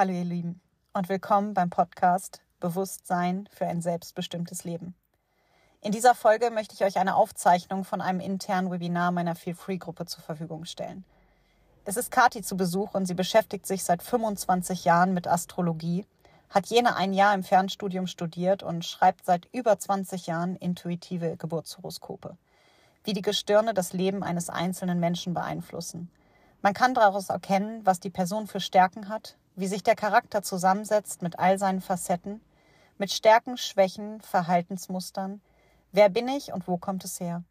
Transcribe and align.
Hallo 0.00 0.14
ihr 0.14 0.24
Lieben 0.24 0.62
und 0.94 1.10
willkommen 1.10 1.52
beim 1.52 1.68
Podcast 1.68 2.40
Bewusstsein 2.58 3.46
für 3.52 3.66
ein 3.66 3.82
selbstbestimmtes 3.82 4.64
Leben. 4.64 4.94
In 5.82 5.92
dieser 5.92 6.14
Folge 6.14 6.50
möchte 6.50 6.74
ich 6.74 6.82
euch 6.84 6.96
eine 6.96 7.16
Aufzeichnung 7.16 7.84
von 7.84 8.00
einem 8.00 8.20
internen 8.20 8.70
Webinar 8.70 9.12
meiner 9.12 9.34
Feel 9.34 9.54
Free 9.54 9.76
Gruppe 9.76 10.06
zur 10.06 10.22
Verfügung 10.22 10.64
stellen. 10.64 11.04
Es 11.84 11.98
ist 11.98 12.10
Kati 12.10 12.40
zu 12.40 12.56
Besuch 12.56 12.94
und 12.94 13.04
sie 13.04 13.12
beschäftigt 13.12 13.66
sich 13.66 13.84
seit 13.84 14.02
25 14.02 14.86
Jahren 14.86 15.12
mit 15.12 15.28
Astrologie, 15.28 16.06
hat 16.48 16.68
jene 16.68 16.96
ein 16.96 17.12
Jahr 17.12 17.34
im 17.34 17.44
Fernstudium 17.44 18.06
studiert 18.06 18.62
und 18.62 18.86
schreibt 18.86 19.26
seit 19.26 19.48
über 19.52 19.78
20 19.78 20.26
Jahren 20.26 20.56
intuitive 20.56 21.36
Geburtshoroskope, 21.36 22.38
wie 23.04 23.12
die 23.12 23.20
Gestirne 23.20 23.74
das 23.74 23.92
Leben 23.92 24.22
eines 24.22 24.48
einzelnen 24.48 24.98
Menschen 24.98 25.34
beeinflussen. 25.34 26.10
Man 26.62 26.74
kann 26.74 26.92
daraus 26.92 27.30
erkennen, 27.30 27.84
was 27.86 28.00
die 28.00 28.10
Person 28.10 28.46
für 28.46 28.60
Stärken 28.60 29.08
hat, 29.08 29.36
wie 29.56 29.66
sich 29.66 29.82
der 29.82 29.96
Charakter 29.96 30.42
zusammensetzt 30.42 31.22
mit 31.22 31.38
all 31.38 31.58
seinen 31.58 31.80
Facetten, 31.80 32.42
mit 32.98 33.10
Stärken, 33.10 33.56
Schwächen, 33.56 34.20
Verhaltensmustern. 34.20 35.40
Wer 35.92 36.10
bin 36.10 36.28
ich 36.28 36.52
und 36.52 36.68
wo 36.68 36.76
kommt 36.76 37.04
es 37.04 37.18
her? 37.18 37.42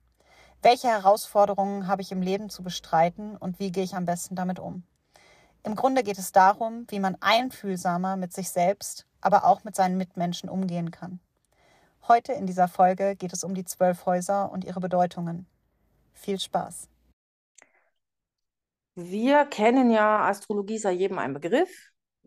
Welche 0.61 0.89
Herausforderungen 0.89 1.87
habe 1.87 2.03
ich 2.03 2.11
im 2.11 2.21
Leben 2.21 2.49
zu 2.51 2.61
bestreiten 2.61 3.35
und 3.35 3.59
wie 3.59 3.71
gehe 3.71 3.83
ich 3.83 3.95
am 3.95 4.05
besten 4.05 4.35
damit 4.35 4.59
um? 4.59 4.83
Im 5.63 5.75
Grunde 5.75 6.03
geht 6.03 6.19
es 6.19 6.31
darum, 6.31 6.85
wie 6.89 6.99
man 6.99 7.17
einfühlsamer 7.19 8.15
mit 8.15 8.33
sich 8.33 8.49
selbst, 8.49 9.07
aber 9.21 9.43
auch 9.43 9.63
mit 9.63 9.75
seinen 9.75 9.97
Mitmenschen 9.97 10.49
umgehen 10.49 10.91
kann. 10.91 11.19
Heute 12.07 12.33
in 12.33 12.45
dieser 12.45 12.67
Folge 12.67 13.15
geht 13.15 13.33
es 13.33 13.43
um 13.43 13.55
die 13.55 13.65
zwölf 13.65 14.05
Häuser 14.05 14.51
und 14.51 14.63
ihre 14.63 14.79
Bedeutungen. 14.79 15.47
Viel 16.13 16.39
Spaß! 16.39 16.89
Wir 19.01 19.45
kennen 19.45 19.91
ja, 19.91 20.27
Astrologie 20.27 20.75
ist 20.75 20.83
ja 20.83 20.89
jedem 20.89 21.19
ein 21.19 21.33
Begriff, 21.33 21.69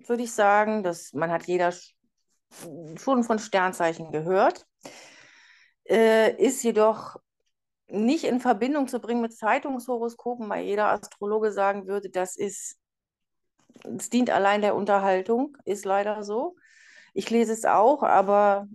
würde 0.07 0.23
ich 0.23 0.33
sagen. 0.33 0.83
Das, 0.83 1.13
man 1.13 1.31
hat 1.31 1.47
jeder 1.47 1.73
schon 2.97 3.25
von 3.25 3.39
Sternzeichen 3.39 4.11
gehört, 4.11 4.67
äh, 5.85 6.35
ist 6.43 6.63
jedoch 6.63 7.17
nicht 7.89 8.25
in 8.25 8.41
Verbindung 8.41 8.89
zu 8.89 9.01
bringen 9.01 9.21
mit 9.21 9.37
Zeitungshoroskopen, 9.37 10.49
weil 10.49 10.65
jeder 10.65 10.89
Astrologe 10.89 11.53
sagen 11.53 11.87
würde, 11.87 12.09
das 12.09 12.37
ist, 12.37 12.79
es 13.85 14.09
dient 14.09 14.31
allein 14.31 14.63
der 14.63 14.75
Unterhaltung, 14.75 15.59
ist 15.67 15.85
leider 15.85 16.23
so. 16.23 16.57
Ich 17.13 17.29
lese 17.29 17.53
es 17.53 17.67
auch, 17.67 18.03
aber 18.03 18.67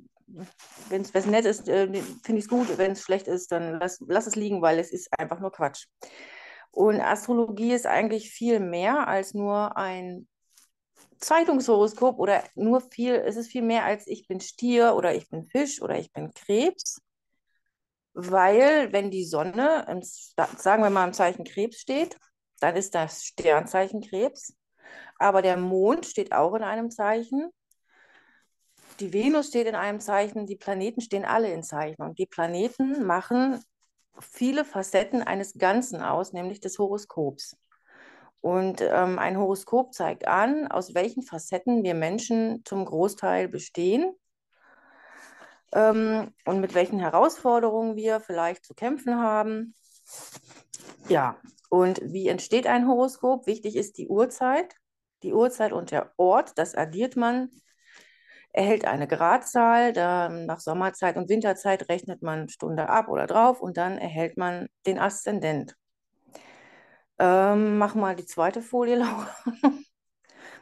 wenn 0.89 1.01
es 1.01 1.25
nett 1.25 1.45
ist, 1.45 1.67
äh, 1.67 1.87
finde 1.87 2.37
ich 2.39 2.45
es 2.45 2.49
gut. 2.49 2.77
Wenn 2.77 2.91
es 2.91 3.01
schlecht 3.01 3.27
ist, 3.27 3.51
dann 3.51 3.79
lass, 3.79 4.03
lass 4.07 4.27
es 4.27 4.35
liegen, 4.35 4.61
weil 4.61 4.77
es 4.77 4.91
ist 4.91 5.09
einfach 5.17 5.39
nur 5.39 5.51
Quatsch. 5.51 5.87
Und 6.77 7.01
Astrologie 7.01 7.73
ist 7.73 7.87
eigentlich 7.87 8.29
viel 8.29 8.59
mehr 8.59 9.07
als 9.07 9.33
nur 9.33 9.75
ein 9.77 10.27
Zeitungshoroskop 11.17 12.19
oder 12.19 12.43
nur 12.53 12.81
viel, 12.81 13.15
es 13.15 13.35
ist 13.35 13.47
viel 13.47 13.63
mehr 13.63 13.83
als 13.83 14.05
ich 14.05 14.27
bin 14.27 14.39
Stier 14.39 14.93
oder 14.95 15.15
ich 15.15 15.27
bin 15.27 15.47
Fisch 15.47 15.81
oder 15.81 15.97
ich 15.97 16.13
bin 16.13 16.35
Krebs. 16.35 17.01
Weil, 18.13 18.93
wenn 18.93 19.09
die 19.09 19.25
Sonne, 19.25 19.87
im, 19.89 20.03
sagen 20.03 20.83
wir 20.83 20.91
mal, 20.91 21.07
im 21.07 21.13
Zeichen 21.13 21.45
Krebs 21.45 21.79
steht, 21.79 22.15
dann 22.59 22.75
ist 22.75 22.93
das 22.93 23.23
Sternzeichen 23.23 24.01
Krebs. 24.01 24.55
Aber 25.17 25.41
der 25.41 25.57
Mond 25.57 26.05
steht 26.05 26.31
auch 26.31 26.53
in 26.53 26.61
einem 26.61 26.91
Zeichen. 26.91 27.49
Die 28.99 29.13
Venus 29.13 29.47
steht 29.47 29.65
in 29.65 29.73
einem 29.73 29.99
Zeichen, 29.99 30.45
die 30.45 30.57
Planeten 30.57 31.01
stehen 31.01 31.25
alle 31.25 31.51
in 31.51 31.63
Zeichen. 31.63 32.03
Und 32.03 32.19
die 32.19 32.27
Planeten 32.27 33.03
machen 33.03 33.63
viele 34.19 34.65
Facetten 34.65 35.21
eines 35.21 35.57
Ganzen 35.57 36.01
aus, 36.01 36.33
nämlich 36.33 36.59
des 36.59 36.79
Horoskops. 36.79 37.57
Und 38.41 38.81
ähm, 38.81 39.19
ein 39.19 39.37
Horoskop 39.37 39.93
zeigt 39.93 40.27
an, 40.27 40.67
aus 40.67 40.93
welchen 40.93 41.23
Facetten 41.23 41.83
wir 41.83 41.95
Menschen 41.95 42.61
zum 42.65 42.85
Großteil 42.85 43.47
bestehen 43.47 44.13
ähm, 45.73 46.33
und 46.45 46.61
mit 46.61 46.73
welchen 46.73 46.99
Herausforderungen 46.99 47.95
wir 47.95 48.19
vielleicht 48.19 48.65
zu 48.65 48.73
kämpfen 48.73 49.19
haben. 49.19 49.73
Ja, 51.09 51.37
und 51.69 51.99
wie 52.03 52.27
entsteht 52.27 52.67
ein 52.67 52.87
Horoskop? 52.87 53.47
Wichtig 53.47 53.75
ist 53.75 53.97
die 53.97 54.07
Uhrzeit. 54.07 54.75
Die 55.23 55.33
Uhrzeit 55.33 55.73
und 55.73 55.91
der 55.91 56.13
Ort, 56.17 56.57
das 56.57 56.75
addiert 56.75 57.15
man 57.15 57.49
erhält 58.51 58.85
eine 58.85 59.07
Gradzahl. 59.07 59.93
Da 59.93 60.29
nach 60.29 60.59
Sommerzeit 60.59 61.17
und 61.17 61.29
Winterzeit 61.29 61.89
rechnet 61.89 62.21
man 62.21 62.49
Stunde 62.49 62.89
ab 62.89 63.09
oder 63.09 63.27
drauf 63.27 63.61
und 63.61 63.77
dann 63.77 63.97
erhält 63.97 64.37
man 64.37 64.67
den 64.85 64.99
Aszendent. 64.99 65.75
Ähm, 67.19 67.77
mach 67.77 67.95
mal 67.95 68.15
die 68.15 68.25
zweite 68.25 68.61
Folie, 68.61 68.95
Laura. 68.97 69.27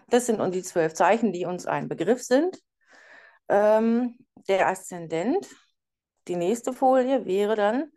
Das 0.08 0.28
sind 0.28 0.40
die 0.54 0.64
zwölf 0.64 0.94
Zeichen, 0.94 1.34
die 1.34 1.46
uns 1.46 1.66
ein 1.66 1.88
Begriff 1.88 2.22
sind. 2.24 2.60
Ähm, 3.50 4.18
der 4.48 4.68
Aszendent, 4.68 5.48
die 6.28 6.36
nächste 6.36 6.74
Folie, 6.74 7.26
wäre 7.26 7.56
dann 7.56 7.92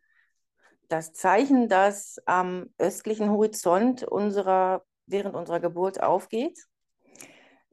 das 0.88 1.12
Zeichen, 1.12 1.68
das 1.68 2.16
am 2.24 2.66
östlichen 2.78 3.30
Horizont 3.30 4.04
unserer, 4.04 4.84
während 5.06 5.34
unserer 5.36 5.60
Geburt 5.60 6.02
aufgeht 6.02 6.58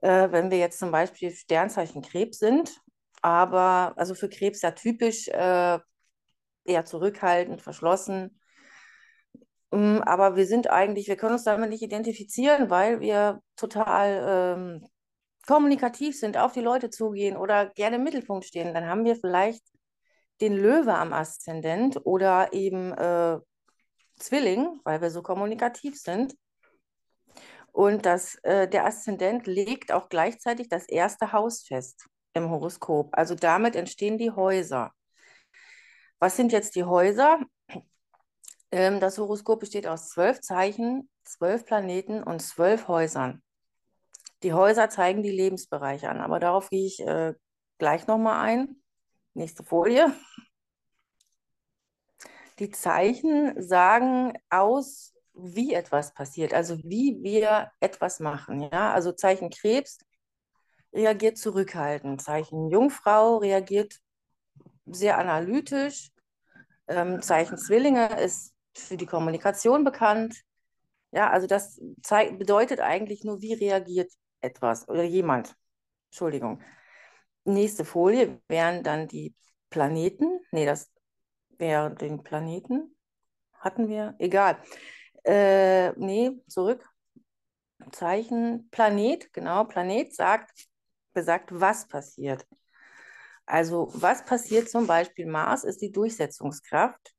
äh, 0.06 0.32
wenn 0.32 0.52
wir 0.52 0.60
jetzt 0.60 0.80
zum 0.80 0.92
Beispiel 0.92 1.32
Sternzeichen 1.32 2.04
Krebs 2.04 2.38
sind, 2.38 2.80
aber 3.22 3.94
also 3.98 4.14
für 4.14 4.30
Krebs 4.30 4.62
ja 4.62 4.72
typisch 4.72 5.28
äh, 5.30 5.80
eher 6.64 6.86
zurückhaltend, 6.86 7.62
verschlossen. 7.62 8.40
Mm, 9.72 10.00
aber 10.06 10.36
wir 10.36 10.46
sind 10.46 10.70
eigentlich, 10.70 11.08
wir 11.08 11.18
können 11.18 11.34
uns 11.34 11.44
damit 11.44 11.70
nicht 11.72 11.82
identifizieren, 11.82 12.70
weil 12.70 13.00
wir 13.00 13.42
total 13.56 14.58
ähm, 14.58 14.88
kommunikativ 15.48 16.18
sind, 16.20 16.38
auf 16.38 16.54
die 16.54 16.62
Leute 16.62 16.90
zugehen 16.92 17.36
oder 17.38 17.68
gerne 17.68 17.98
im 17.98 18.04
Mittelpunkt 18.04 18.46
stehen. 18.46 18.74
Dann 18.74 18.86
haben 18.88 19.06
wir 19.06 19.16
vielleicht 19.16 19.64
den 20.42 20.54
Löwe 20.56 20.94
am 20.94 21.14
Aszendent 21.14 22.06
oder 22.06 22.54
eben 22.54 22.94
äh, 22.94 23.40
Zwilling, 24.18 24.80
weil 24.84 25.02
wir 25.02 25.10
so 25.10 25.24
kommunikativ 25.24 26.00
sind. 26.00 26.36
Und 27.76 28.06
das, 28.06 28.36
äh, 28.44 28.70
der 28.70 28.86
Aszendent 28.86 29.48
legt 29.48 29.92
auch 29.92 30.08
gleichzeitig 30.08 30.70
das 30.70 30.88
erste 30.88 31.34
Haus 31.34 31.64
fest 31.64 32.08
im 32.34 32.50
Horoskop. 32.50 33.10
Also 33.12 33.36
damit 33.36 33.76
entstehen 33.76 34.18
die 34.18 34.32
Häuser. 34.32 34.94
Was 36.18 36.38
sind 36.38 36.54
jetzt 36.54 36.78
die 36.78 36.86
Häuser? 36.86 37.42
Ähm, 38.72 39.02
das 39.02 39.18
Horoskop 39.18 39.60
besteht 39.60 39.88
aus 39.88 40.08
zwölf 40.08 40.40
Zeichen, 40.40 41.10
zwölf 41.26 41.66
Planeten 41.66 42.24
und 42.24 42.42
zwölf 42.42 42.88
Häusern. 42.88 43.44
Die 44.44 44.54
Häuser 44.54 44.90
zeigen 44.90 45.22
die 45.22 45.32
Lebensbereiche 45.32 46.08
an, 46.08 46.22
aber 46.22 46.40
darauf 46.40 46.70
gehe 46.70 46.86
ich 46.86 47.02
äh, 47.02 47.34
gleich 47.78 48.08
nochmal 48.08 48.40
ein. 48.40 48.82
Nächste 49.34 49.66
Folie. 49.66 50.16
Die 52.60 52.72
Zeichen 52.72 53.62
sagen 53.62 54.32
aus, 54.50 55.15
wie 55.38 55.74
etwas 55.74 56.14
passiert, 56.14 56.54
also 56.54 56.78
wie 56.84 57.20
wir 57.22 57.72
etwas 57.80 58.20
machen. 58.20 58.62
Ja? 58.62 58.94
Also 58.94 59.12
Zeichen 59.12 59.50
Krebs 59.50 60.00
reagiert 60.94 61.38
zurückhaltend, 61.38 62.22
Zeichen 62.22 62.70
Jungfrau 62.70 63.38
reagiert 63.38 64.00
sehr 64.86 65.18
analytisch, 65.18 66.12
ähm, 66.88 67.22
Zeichen 67.22 67.58
Zwillinge 67.58 68.20
ist 68.20 68.54
für 68.76 68.98
die 68.98 69.06
Kommunikation 69.06 69.84
bekannt. 69.84 70.42
Ja, 71.12 71.30
also 71.30 71.48
das 71.48 71.82
bedeutet 72.38 72.80
eigentlich 72.80 73.24
nur, 73.24 73.42
wie 73.42 73.54
reagiert 73.54 74.12
etwas 74.42 74.88
oder 74.88 75.04
jemand. 75.04 75.56
Entschuldigung. 76.10 76.62
Nächste 77.46 77.86
Folie 77.86 78.42
wären 78.48 78.84
dann 78.84 79.08
die 79.08 79.34
Planeten. 79.70 80.40
Nee, 80.52 80.66
das 80.66 80.92
wäre 81.58 81.94
den 81.94 82.24
Planeten. 82.24 82.96
Hatten 83.54 83.88
wir? 83.88 84.16
Egal. 84.20 84.58
Äh, 85.26 85.92
nee, 85.98 86.32
zurück. 86.48 86.88
Zeichen 87.92 88.70
Planet, 88.72 89.32
genau, 89.34 89.66
Planet 89.66 90.14
sagt, 90.14 90.68
besagt, 91.14 91.50
was 91.52 91.88
passiert. 91.88 92.46
Also, 93.46 93.90
was 93.94 94.26
passiert 94.26 94.70
zum 94.70 94.88
Beispiel? 94.88 95.28
Mars 95.28 95.64
ist 95.64 95.82
die 95.82 95.92
Durchsetzungskraft. 95.92 97.14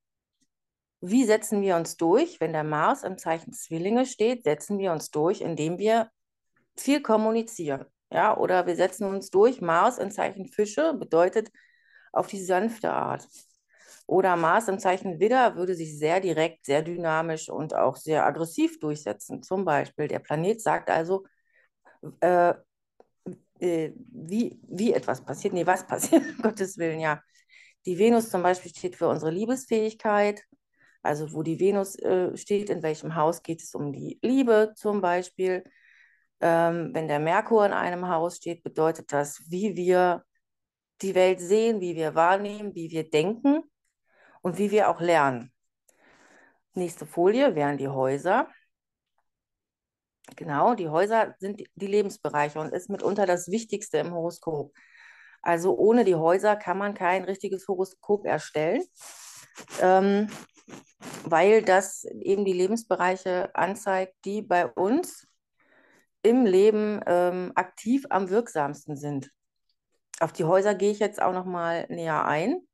Wie 1.00 1.24
setzen 1.24 1.62
wir 1.62 1.76
uns 1.76 1.96
durch? 1.96 2.40
Wenn 2.40 2.52
der 2.52 2.64
Mars 2.64 3.02
im 3.02 3.18
Zeichen 3.18 3.52
Zwillinge 3.52 4.06
steht, 4.06 4.44
setzen 4.44 4.78
wir 4.78 4.92
uns 4.92 5.10
durch, 5.10 5.40
indem 5.40 5.78
wir 5.78 6.10
viel 6.76 7.00
kommunizieren. 7.02 7.86
Ja, 8.10 8.36
oder 8.36 8.66
wir 8.66 8.76
setzen 8.76 9.06
uns 9.06 9.30
durch. 9.30 9.60
Mars 9.60 9.98
im 9.98 10.10
Zeichen 10.10 10.46
Fische 10.46 10.94
bedeutet 10.94 11.50
auf 12.12 12.26
die 12.28 12.42
sanfte 12.42 12.92
Art. 12.92 13.28
Oder 14.06 14.36
Mars 14.36 14.68
im 14.68 14.78
Zeichen 14.78 15.18
Widder 15.18 15.56
würde 15.56 15.74
sich 15.74 15.98
sehr 15.98 16.20
direkt, 16.20 16.64
sehr 16.64 16.82
dynamisch 16.82 17.48
und 17.48 17.74
auch 17.74 17.96
sehr 17.96 18.24
aggressiv 18.24 18.78
durchsetzen. 18.78 19.42
Zum 19.42 19.64
Beispiel, 19.64 20.06
der 20.06 20.20
Planet 20.20 20.60
sagt 20.60 20.90
also, 20.90 21.24
äh, 22.20 22.54
äh, 23.58 23.92
wie, 23.96 24.60
wie 24.68 24.92
etwas 24.92 25.24
passiert. 25.24 25.54
Nee, 25.54 25.66
was 25.66 25.86
passiert, 25.88 26.22
um 26.36 26.42
Gottes 26.42 26.78
Willen, 26.78 27.00
ja. 27.00 27.20
Die 27.84 27.98
Venus 27.98 28.30
zum 28.30 28.42
Beispiel 28.42 28.70
steht 28.70 28.96
für 28.96 29.08
unsere 29.08 29.30
Liebesfähigkeit. 29.32 30.42
Also 31.02 31.32
wo 31.32 31.42
die 31.42 31.60
Venus 31.60 31.96
äh, 31.96 32.36
steht, 32.36 32.70
in 32.70 32.82
welchem 32.82 33.14
Haus 33.14 33.42
geht 33.42 33.62
es 33.62 33.74
um 33.74 33.92
die 33.92 34.18
Liebe 34.22 34.72
zum 34.76 35.00
Beispiel. 35.00 35.64
Ähm, 36.40 36.90
wenn 36.94 37.08
der 37.08 37.20
Merkur 37.20 37.64
in 37.66 37.72
einem 37.72 38.08
Haus 38.08 38.36
steht, 38.36 38.62
bedeutet 38.62 39.12
das, 39.12 39.40
wie 39.48 39.76
wir 39.76 40.24
die 41.02 41.14
Welt 41.14 41.40
sehen, 41.40 41.80
wie 41.80 41.96
wir 41.96 42.14
wahrnehmen, 42.14 42.74
wie 42.74 42.90
wir 42.90 43.08
denken 43.08 43.62
und 44.46 44.58
wie 44.58 44.70
wir 44.70 44.88
auch 44.88 45.00
lernen. 45.00 45.52
Nächste 46.74 47.04
Folie 47.04 47.56
wären 47.56 47.78
die 47.78 47.88
Häuser. 47.88 48.46
Genau, 50.36 50.76
die 50.76 50.88
Häuser 50.88 51.34
sind 51.40 51.64
die 51.74 51.86
Lebensbereiche 51.88 52.60
und 52.60 52.72
ist 52.72 52.88
mitunter 52.88 53.26
das 53.26 53.48
Wichtigste 53.50 53.98
im 53.98 54.14
Horoskop. 54.14 54.72
Also 55.42 55.76
ohne 55.76 56.04
die 56.04 56.14
Häuser 56.14 56.54
kann 56.54 56.78
man 56.78 56.94
kein 56.94 57.24
richtiges 57.24 57.66
Horoskop 57.66 58.24
erstellen, 58.24 58.84
ähm, 59.80 60.28
weil 61.24 61.62
das 61.62 62.04
eben 62.04 62.44
die 62.44 62.52
Lebensbereiche 62.52 63.52
anzeigt, 63.52 64.14
die 64.24 64.42
bei 64.42 64.68
uns 64.68 65.26
im 66.22 66.46
Leben 66.46 67.00
ähm, 67.06 67.50
aktiv 67.56 68.06
am 68.10 68.30
wirksamsten 68.30 68.96
sind. 68.96 69.28
Auf 70.20 70.32
die 70.32 70.44
Häuser 70.44 70.76
gehe 70.76 70.92
ich 70.92 71.00
jetzt 71.00 71.20
auch 71.20 71.32
noch 71.32 71.46
mal 71.46 71.86
näher 71.88 72.24
ein. 72.26 72.65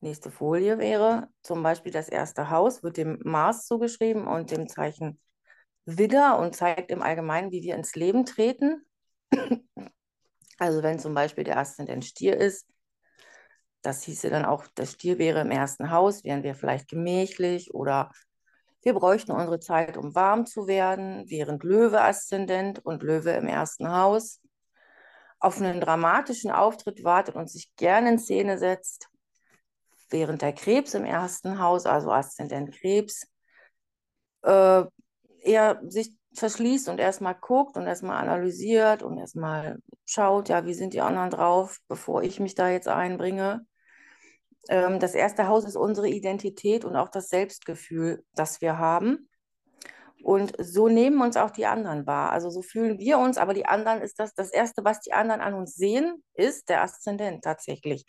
Nächste 0.00 0.30
Folie 0.30 0.78
wäre 0.78 1.28
zum 1.42 1.62
Beispiel 1.62 1.90
das 1.92 2.08
erste 2.08 2.50
Haus, 2.50 2.82
wird 2.82 2.96
dem 2.96 3.18
Mars 3.24 3.66
zugeschrieben 3.66 4.26
und 4.26 4.50
dem 4.50 4.68
Zeichen 4.68 5.20
Widder 5.86 6.38
und 6.38 6.54
zeigt 6.54 6.90
im 6.90 7.02
Allgemeinen, 7.02 7.50
wie 7.50 7.62
wir 7.62 7.74
ins 7.74 7.94
Leben 7.94 8.24
treten. 8.24 8.84
Also 10.60 10.82
wenn 10.82 10.98
zum 10.98 11.14
Beispiel 11.14 11.44
der 11.44 11.56
Aszendent 11.56 12.04
Stier 12.04 12.36
ist, 12.36 12.66
das 13.82 14.02
hieße 14.02 14.28
dann 14.28 14.44
auch, 14.44 14.66
das 14.74 14.90
Stier 14.90 15.16
wäre 15.18 15.42
im 15.42 15.52
ersten 15.52 15.92
Haus, 15.92 16.24
wären 16.24 16.42
wir 16.42 16.56
vielleicht 16.56 16.88
gemächlich 16.88 17.72
oder 17.72 18.10
wir 18.82 18.94
bräuchten 18.94 19.30
unsere 19.30 19.60
Zeit, 19.60 19.96
um 19.96 20.16
warm 20.16 20.46
zu 20.46 20.66
werden, 20.66 21.24
während 21.28 21.62
Löwe 21.62 22.00
Aszendent 22.00 22.84
und 22.84 23.04
Löwe 23.04 23.30
im 23.30 23.46
ersten 23.46 23.88
Haus 23.88 24.40
auf 25.38 25.60
einen 25.60 25.80
dramatischen 25.80 26.50
Auftritt 26.50 27.04
wartet 27.04 27.36
und 27.36 27.48
sich 27.48 27.74
gerne 27.76 28.10
in 28.10 28.18
Szene 28.18 28.58
setzt, 28.58 29.08
während 30.10 30.42
der 30.42 30.52
Krebs 30.52 30.94
im 30.94 31.04
ersten 31.04 31.58
Haus, 31.58 31.86
also 31.86 32.10
Aszendent 32.10 32.72
Krebs, 32.74 33.26
äh, 34.42 34.84
eher 35.42 35.80
sich 35.86 36.12
verschließt 36.34 36.88
und 36.88 36.98
erstmal 37.00 37.34
guckt 37.34 37.76
und 37.76 37.86
erstmal 37.86 38.22
analysiert 38.22 39.02
und 39.02 39.18
erstmal 39.18 39.78
schaut, 40.04 40.48
ja, 40.48 40.64
wie 40.66 40.74
sind 40.74 40.94
die 40.94 41.00
anderen 41.00 41.30
drauf, 41.30 41.78
bevor 41.88 42.22
ich 42.22 42.40
mich 42.40 42.54
da 42.54 42.68
jetzt 42.68 42.88
einbringe. 42.88 43.66
Ähm, 44.68 45.00
das 45.00 45.14
erste 45.14 45.48
Haus 45.48 45.64
ist 45.64 45.76
unsere 45.76 46.08
Identität 46.08 46.84
und 46.84 46.96
auch 46.96 47.08
das 47.08 47.28
Selbstgefühl, 47.28 48.24
das 48.34 48.60
wir 48.60 48.78
haben. 48.78 49.28
Und 50.22 50.52
so 50.58 50.88
nehmen 50.88 51.22
uns 51.22 51.36
auch 51.36 51.50
die 51.50 51.66
anderen 51.66 52.06
wahr. 52.06 52.32
Also 52.32 52.50
so 52.50 52.60
fühlen 52.60 52.98
wir 52.98 53.18
uns, 53.18 53.38
aber 53.38 53.54
die 53.54 53.66
anderen 53.66 54.02
ist 54.02 54.18
das, 54.18 54.34
das 54.34 54.50
Erste, 54.50 54.84
was 54.84 55.00
die 55.00 55.12
anderen 55.12 55.40
an 55.40 55.54
uns 55.54 55.74
sehen, 55.74 56.22
ist 56.34 56.68
der 56.68 56.82
Aszendent 56.82 57.44
tatsächlich. 57.44 58.04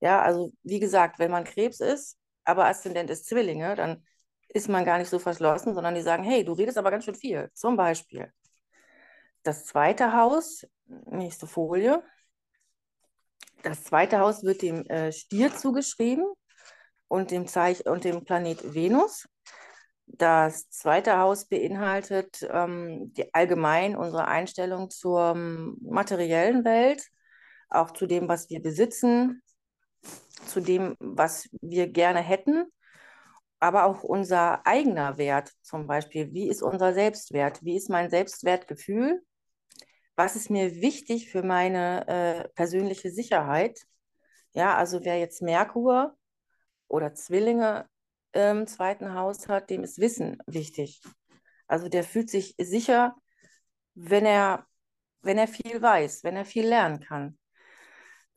Ja, 0.00 0.22
also 0.22 0.52
wie 0.62 0.80
gesagt, 0.80 1.18
wenn 1.18 1.30
man 1.30 1.44
Krebs 1.44 1.80
ist, 1.80 2.18
aber 2.44 2.66
Aszendent 2.66 3.10
ist 3.10 3.26
Zwillinge, 3.26 3.74
dann 3.74 4.04
ist 4.48 4.68
man 4.68 4.84
gar 4.84 4.98
nicht 4.98 5.10
so 5.10 5.18
verschlossen, 5.18 5.74
sondern 5.74 5.94
die 5.94 6.02
sagen, 6.02 6.24
hey, 6.24 6.44
du 6.44 6.52
redest 6.52 6.78
aber 6.78 6.90
ganz 6.90 7.04
schön 7.04 7.14
viel. 7.14 7.50
Zum 7.54 7.76
Beispiel. 7.76 8.32
Das 9.42 9.64
zweite 9.64 10.12
Haus, 10.14 10.66
nächste 11.10 11.46
Folie. 11.46 12.02
Das 13.62 13.84
zweite 13.84 14.18
Haus 14.20 14.42
wird 14.44 14.62
dem 14.62 14.86
äh, 14.86 15.12
Stier 15.12 15.54
zugeschrieben 15.54 16.26
und 17.08 17.30
dem, 17.30 17.46
Zeich 17.46 17.86
und 17.86 18.04
dem 18.04 18.24
Planet 18.24 18.74
Venus. 18.74 19.26
Das 20.06 20.70
zweite 20.70 21.18
Haus 21.18 21.46
beinhaltet 21.46 22.46
ähm, 22.50 23.12
die, 23.14 23.32
allgemein 23.34 23.96
unsere 23.96 24.26
Einstellung 24.26 24.90
zur 24.90 25.34
ähm, 25.36 25.76
materiellen 25.82 26.64
Welt, 26.64 27.06
auch 27.68 27.90
zu 27.90 28.06
dem, 28.06 28.28
was 28.28 28.48
wir 28.48 28.62
besitzen, 28.62 29.42
zu 30.46 30.60
dem, 30.60 30.96
was 31.00 31.48
wir 31.60 31.88
gerne 31.88 32.20
hätten, 32.20 32.64
aber 33.60 33.84
auch 33.84 34.02
unser 34.02 34.66
eigener 34.66 35.18
Wert 35.18 35.52
zum 35.62 35.86
Beispiel. 35.86 36.32
Wie 36.32 36.48
ist 36.48 36.62
unser 36.62 36.94
Selbstwert? 36.94 37.62
Wie 37.62 37.76
ist 37.76 37.90
mein 37.90 38.10
Selbstwertgefühl? 38.10 39.22
Was 40.16 40.36
ist 40.36 40.50
mir 40.50 40.80
wichtig 40.80 41.30
für 41.30 41.42
meine 41.42 42.06
äh, 42.08 42.48
persönliche 42.54 43.10
Sicherheit? 43.10 43.80
Ja, 44.52 44.76
also 44.76 45.04
wer 45.04 45.18
jetzt 45.18 45.42
Merkur 45.42 46.16
oder 46.88 47.14
Zwillinge 47.14 47.86
im 48.32 48.66
zweiten 48.66 49.14
Haus 49.14 49.48
hat, 49.48 49.70
dem 49.70 49.84
ist 49.84 49.98
Wissen 49.98 50.38
wichtig. 50.46 51.00
Also 51.66 51.88
der 51.88 52.04
fühlt 52.04 52.30
sich 52.30 52.54
sicher, 52.58 53.14
wenn 53.94 54.24
er, 54.26 54.66
wenn 55.22 55.38
er 55.38 55.48
viel 55.48 55.80
weiß, 55.80 56.24
wenn 56.24 56.36
er 56.36 56.44
viel 56.44 56.66
lernen 56.66 57.00
kann. 57.00 57.38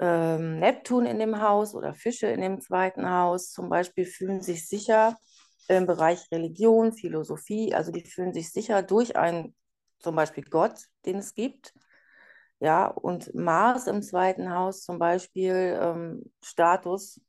Ähm, 0.01 0.59
Neptun 0.59 1.06
in 1.06 1.19
dem 1.19 1.42
Haus 1.42 1.75
oder 1.75 1.94
Fische 1.94 2.27
in 2.27 2.42
dem 2.42 2.59
zweiten 2.59 3.07
Haus 3.07 3.51
zum 3.51 3.69
Beispiel 3.69 4.06
fühlen 4.06 4.42
sich 4.42 4.68
sicher 4.68 5.15
im 5.68 5.86
Bereich 5.86 6.30
Religion, 6.31 6.92
Philosophie, 6.92 7.74
also 7.74 7.92
die 7.92 8.03
fühlen 8.03 8.33
sich 8.33 8.51
sicher 8.51 8.81
durch 8.81 9.15
einen 9.15 9.56
zum 10.00 10.15
Beispiel 10.15 10.44
Gott, 10.44 10.88
den 11.06 11.18
es 11.18 11.36
gibt. 11.36 11.74
Ja, 12.59 12.88
und 12.88 13.33
Mars 13.36 13.88
im 13.88 14.01
zweiten 14.01 14.53
Haus 14.53 14.83
zum 14.83 15.00
Beispiel 15.00 15.80
ähm, 15.80 16.31
Status, 16.44 17.21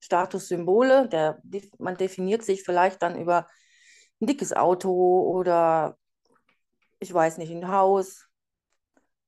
Statussymbole, 0.00 1.08
der, 1.08 1.40
man 1.78 1.96
definiert 1.96 2.44
sich 2.44 2.62
vielleicht 2.62 3.02
dann 3.02 3.20
über 3.20 3.46
ein 4.20 4.26
dickes 4.26 4.52
Auto 4.52 5.22
oder 5.28 5.96
ich 7.00 7.12
weiß 7.12 7.38
nicht, 7.38 7.50
ein 7.50 7.68
Haus. 7.68 8.28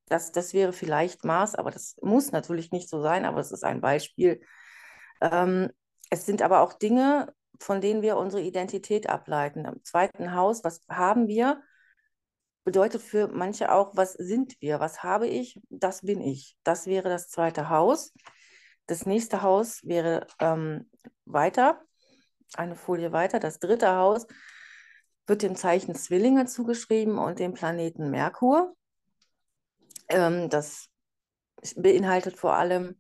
Das, 0.07 0.33
das 0.33 0.53
wäre 0.53 0.73
vielleicht 0.73 1.25
Mars, 1.25 1.55
aber 1.55 1.71
das 1.71 1.97
muss 2.03 2.33
natürlich 2.33 2.71
nicht 2.73 2.89
so 2.89 3.01
sein, 3.01 3.25
aber 3.25 3.41
es 3.41 3.53
ist 3.53 3.65
ein 3.65 3.81
Beispiel. 3.81 4.41
Ähm, 5.21 5.71
es 6.11 6.27
sind 6.27 6.43
aber 6.43 6.61
auch 6.61 6.75
Dinge, 6.75 7.33
von 7.61 7.81
denen 7.81 8.03
wir 8.03 8.17
unsere 8.17 8.43
Identität 8.43 9.09
ableiten. 9.09 9.65
Im 9.65 9.83
zweiten 9.83 10.35
Haus, 10.35 10.65
was 10.65 10.83
haben 10.89 11.29
wir? 11.29 11.63
Bedeutet 12.65 13.03
für 13.03 13.29
manche 13.29 13.73
auch, 13.73 13.97
was 13.97 14.13
sind 14.15 14.61
wir? 14.61 14.81
Was 14.81 15.03
habe 15.03 15.27
ich? 15.27 15.61
Das 15.71 16.03
bin 16.03 16.21
ich. 16.21 16.57
Das 16.65 16.87
wäre 16.87 17.09
das 17.09 17.29
zweite 17.29 17.69
Haus. 17.69 18.13
Das 18.87 19.07
nächste 19.07 19.43
Haus 19.43 19.81
wäre 19.85 20.27
ähm, 20.41 20.91
weiter, 21.25 21.83
eine 22.55 22.77
Folie 22.77 23.13
weiter. 23.13 23.39
Das 23.39 23.59
dritte 23.59 23.95
Haus 23.97 24.27
wird 25.27 25.43
dem 25.43 25.57
Zeichen 25.57 25.95
Zwillinge 25.95 26.47
zugeschrieben 26.47 27.19
und 27.19 27.39
dem 27.39 27.55
Planeten 27.55 28.11
Merkur. 28.11 28.75
Ähm, 30.09 30.49
das 30.49 30.89
beinhaltet 31.77 32.37
vor 32.37 32.55
allem 32.55 32.97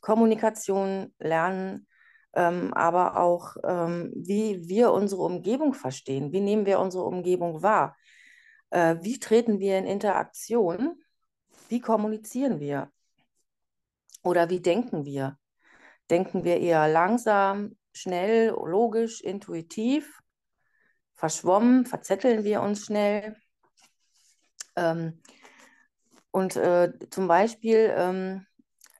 Kommunikation, 0.00 1.14
Lernen, 1.18 1.86
ähm, 2.34 2.74
aber 2.74 3.16
auch, 3.16 3.56
ähm, 3.62 4.12
wie 4.14 4.68
wir 4.68 4.92
unsere 4.92 5.22
Umgebung 5.22 5.74
verstehen. 5.74 6.32
Wie 6.32 6.40
nehmen 6.40 6.66
wir 6.66 6.80
unsere 6.80 7.04
Umgebung 7.04 7.62
wahr? 7.62 7.96
Äh, 8.70 8.96
wie 9.02 9.18
treten 9.18 9.60
wir 9.60 9.78
in 9.78 9.86
Interaktion? 9.86 11.00
Wie 11.68 11.80
kommunizieren 11.80 12.60
wir? 12.60 12.90
Oder 14.22 14.50
wie 14.50 14.60
denken 14.60 15.04
wir? 15.04 15.38
Denken 16.10 16.44
wir 16.44 16.58
eher 16.58 16.88
langsam, 16.88 17.76
schnell, 17.92 18.48
logisch, 18.48 19.20
intuitiv? 19.20 20.20
Verschwommen? 21.14 21.86
Verzetteln 21.86 22.42
wir 22.44 22.62
uns 22.62 22.86
schnell? 22.86 23.36
Ähm, 24.76 25.22
und 26.34 26.56
äh, 26.56 26.92
zum 27.10 27.28
Beispiel 27.28 27.94
ähm, 27.96 28.44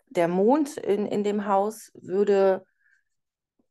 der 0.06 0.28
Mond 0.28 0.76
in, 0.76 1.04
in 1.04 1.24
dem 1.24 1.48
Haus 1.48 1.90
würde 1.94 2.64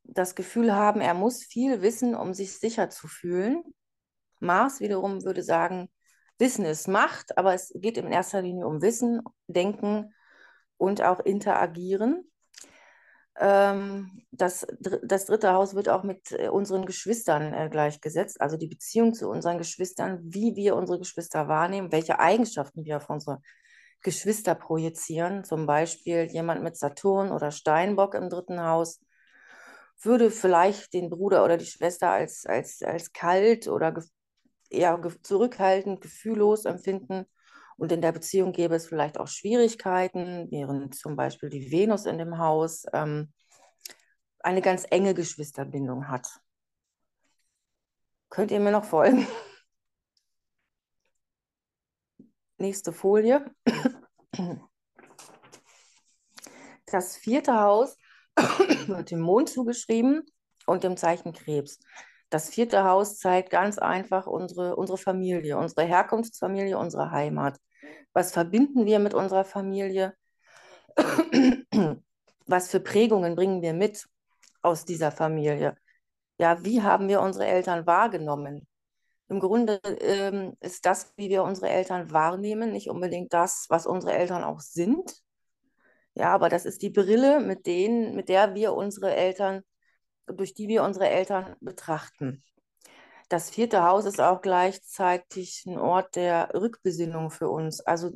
das 0.04 0.36
Gefühl 0.36 0.76
haben, 0.76 1.00
er 1.00 1.14
muss 1.14 1.46
viel 1.46 1.82
wissen, 1.82 2.14
um 2.14 2.34
sich 2.34 2.60
sicher 2.60 2.90
zu 2.90 3.08
fühlen. 3.08 3.64
Mars 4.42 4.82
wiederum 4.82 5.24
würde 5.24 5.44
sagen, 5.44 5.90
Wissen 6.38 6.66
ist 6.66 6.90
Macht, 6.90 7.38
aber 7.38 7.54
es 7.54 7.72
geht 7.74 7.98
in 7.98 8.12
erster 8.12 8.42
Linie 8.42 8.68
um 8.68 8.82
Wissen, 8.82 9.22
Denken 9.48 10.14
und 10.76 11.02
auch 11.02 11.22
Interagieren. 11.22 12.30
Ähm, 13.40 14.24
das, 14.32 14.68
das 14.80 15.26
dritte 15.26 15.54
Haus 15.54 15.74
wird 15.74 15.90
auch 15.90 16.04
mit 16.04 16.32
äh, 16.32 16.50
unseren 16.50 16.86
Geschwistern 16.86 17.54
äh, 17.54 17.70
gleichgesetzt, 17.70 18.40
also 18.42 18.58
die 18.58 18.68
Beziehung 18.68 19.14
zu 19.14 19.30
unseren 19.30 19.58
Geschwistern, 19.58 20.20
wie 20.24 20.56
wir 20.56 20.76
unsere 20.76 21.00
Geschwister 21.00 21.48
wahrnehmen, 21.48 21.92
welche 21.92 22.20
Eigenschaften 22.20 22.86
wir 22.86 22.98
auf 22.98 23.10
unsere 23.10 23.42
Geschwister 24.02 24.54
projizieren. 24.54 25.44
Zum 25.44 25.66
Beispiel 25.66 26.26
jemand 26.26 26.62
mit 26.64 26.78
Saturn 26.78 27.32
oder 27.32 27.52
Steinbock 27.52 28.14
im 28.14 28.30
dritten 28.30 28.62
Haus 28.62 29.00
würde 30.02 30.32
vielleicht 30.32 30.94
den 30.94 31.10
Bruder 31.10 31.44
oder 31.44 31.58
die 31.58 31.66
Schwester 31.66 32.12
als, 32.12 32.46
als, 32.46 32.82
als 32.84 33.14
kalt 33.14 33.68
oder 33.68 33.96
eher 34.70 35.00
zurückhaltend, 35.22 36.02
gefühllos 36.02 36.66
empfinden. 36.66 37.26
Und 37.78 37.92
in 37.92 38.02
der 38.02 38.12
Beziehung 38.12 38.52
gäbe 38.52 38.76
es 38.76 38.88
vielleicht 38.88 39.20
auch 39.20 39.28
Schwierigkeiten, 39.28 40.50
während 40.52 40.96
zum 40.96 41.16
Beispiel 41.16 41.50
die 41.50 41.72
Venus 41.72 42.06
in 42.06 42.18
dem 42.18 42.38
Haus 42.38 42.86
ähm, 42.94 43.34
eine 44.40 44.62
ganz 44.62 44.86
enge 44.90 45.14
Geschwisterbindung 45.14 46.08
hat. 46.08 46.28
Könnt 48.30 48.52
ihr 48.52 48.60
mir 48.60 48.72
noch 48.72 48.86
folgen? 48.86 49.28
nächste 52.58 52.94
Folie. 52.94 53.46
Das 56.86 57.18
vierte 57.18 57.60
Haus 57.60 57.98
wird 58.36 59.10
dem 59.10 59.20
Mond 59.20 59.50
zugeschrieben 59.50 60.28
und 60.68 60.84
dem 60.84 60.96
Zeichen 60.96 61.34
Krebs. 61.34 61.80
Das 62.34 62.50
vierte 62.50 62.84
Haus 62.84 63.20
zeigt 63.20 63.52
ganz 63.52 63.78
einfach 63.78 64.26
unsere, 64.26 64.76
unsere 64.76 64.98
Familie, 64.98 65.56
unsere 65.56 65.84
Herkunftsfamilie, 65.84 66.80
unsere 66.80 67.12
Heimat. 67.12 67.60
Was 68.12 68.32
verbinden 68.32 68.88
wir 68.88 68.98
mit 68.98 69.14
unserer 69.14 69.46
Familie? 69.46 70.16
Was 72.48 72.72
für 72.72 72.80
Prägungen 72.80 73.36
bringen 73.36 73.62
wir 73.62 73.74
mit 73.74 74.08
aus 74.64 74.84
dieser 74.84 75.12
Familie? 75.12 75.78
Ja, 76.40 76.66
wie 76.66 76.82
haben 76.82 77.08
wir 77.08 77.22
unsere 77.22 77.46
Eltern 77.46 77.86
wahrgenommen? 77.86 78.68
Im 79.30 79.40
Grunde 79.40 79.80
ähm, 80.02 80.58
ist 80.60 80.88
das, 80.88 81.14
wie 81.16 81.30
wir 81.30 81.44
unsere 81.44 81.70
Eltern 81.70 82.10
wahrnehmen, 82.10 82.72
nicht 82.72 82.90
unbedingt 82.90 83.32
das, 83.32 83.68
was 83.70 83.86
unsere 83.86 84.14
Eltern 84.14 84.44
auch 84.44 84.60
sind. 84.60 85.22
Ja, 86.16 86.34
aber 86.34 86.50
das 86.50 86.66
ist 86.66 86.82
die 86.82 86.90
Brille, 86.90 87.42
mit, 87.42 87.68
denen, 87.68 88.16
mit 88.16 88.28
der 88.28 88.56
wir 88.56 88.74
unsere 88.74 89.14
Eltern 89.14 89.62
durch 90.28 90.54
die 90.54 90.68
wir 90.68 90.84
unsere 90.84 91.10
Eltern 91.10 91.56
betrachten. 91.60 92.44
Das 93.30 93.50
vierte 93.50 93.84
Haus 93.84 94.06
ist 94.06 94.22
auch 94.22 94.42
gleichzeitig 94.42 95.64
ein 95.66 95.80
Ort 95.80 96.16
der 96.16 96.52
Rückbesinnung 96.54 97.32
für 97.32 97.50
uns, 97.50 97.82
also 97.82 98.12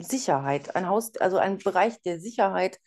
Sicherheit, 0.00 0.76
ein 0.76 0.88
Haus, 0.88 1.16
also 1.16 1.38
ein 1.38 1.58
Bereich 1.58 2.00
der 2.02 2.20
Sicherheit 2.20 2.78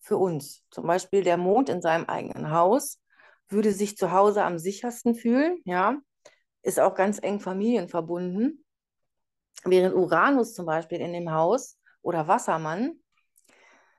für 0.00 0.16
uns. 0.16 0.64
Zum 0.70 0.86
Beispiel 0.86 1.22
der 1.22 1.36
Mond 1.36 1.68
in 1.68 1.82
seinem 1.82 2.06
eigenen 2.06 2.50
Haus 2.50 3.00
würde 3.48 3.72
sich 3.72 3.96
zu 3.96 4.12
Hause 4.12 4.44
am 4.44 4.58
sichersten 4.58 5.14
fühlen, 5.14 5.60
ja, 5.64 5.98
ist 6.62 6.80
auch 6.80 6.94
ganz 6.94 7.18
eng 7.22 7.40
familienverbunden. 7.40 8.64
Während 9.64 9.94
Uranus 9.94 10.54
zum 10.54 10.66
Beispiel 10.66 10.98
in 10.98 11.12
dem 11.12 11.30
Haus 11.32 11.78
oder 12.02 12.28
Wassermann 12.28 13.00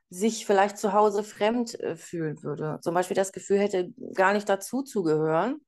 sich 0.09 0.45
vielleicht 0.45 0.77
zu 0.77 0.93
Hause 0.93 1.23
fremd 1.23 1.79
äh, 1.79 1.95
fühlen 1.95 2.41
würde. 2.43 2.79
Zum 2.81 2.93
Beispiel 2.93 3.15
das 3.15 3.31
Gefühl 3.31 3.59
hätte, 3.59 3.91
gar 4.13 4.33
nicht 4.33 4.49
dazu 4.49 4.81
zu 4.81 5.03
gehören. 5.03 5.61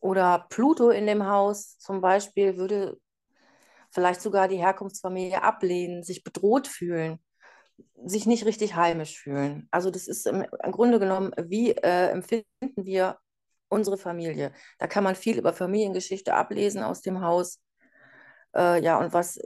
Oder 0.00 0.46
Pluto 0.50 0.90
in 0.90 1.06
dem 1.06 1.26
Haus 1.26 1.78
zum 1.78 2.02
Beispiel 2.02 2.58
würde 2.58 2.98
vielleicht 3.90 4.20
sogar 4.20 4.48
die 4.48 4.58
Herkunftsfamilie 4.58 5.42
ablehnen, 5.42 6.02
sich 6.02 6.24
bedroht 6.24 6.66
fühlen, 6.66 7.18
sich 8.04 8.26
nicht 8.26 8.44
richtig 8.44 8.74
heimisch 8.74 9.18
fühlen. 9.18 9.66
Also 9.70 9.90
das 9.90 10.08
ist 10.08 10.26
im, 10.26 10.44
im 10.62 10.72
Grunde 10.72 10.98
genommen, 10.98 11.32
wie 11.38 11.70
äh, 11.70 12.08
empfinden 12.10 12.44
wir 12.76 13.18
unsere 13.68 13.96
Familie? 13.96 14.52
Da 14.78 14.86
kann 14.86 15.04
man 15.04 15.14
viel 15.14 15.38
über 15.38 15.52
Familiengeschichte 15.52 16.34
ablesen 16.34 16.82
aus 16.82 17.00
dem 17.00 17.22
Haus. 17.22 17.60
Äh, 18.54 18.82
ja, 18.82 18.98
und 18.98 19.12
was, 19.12 19.38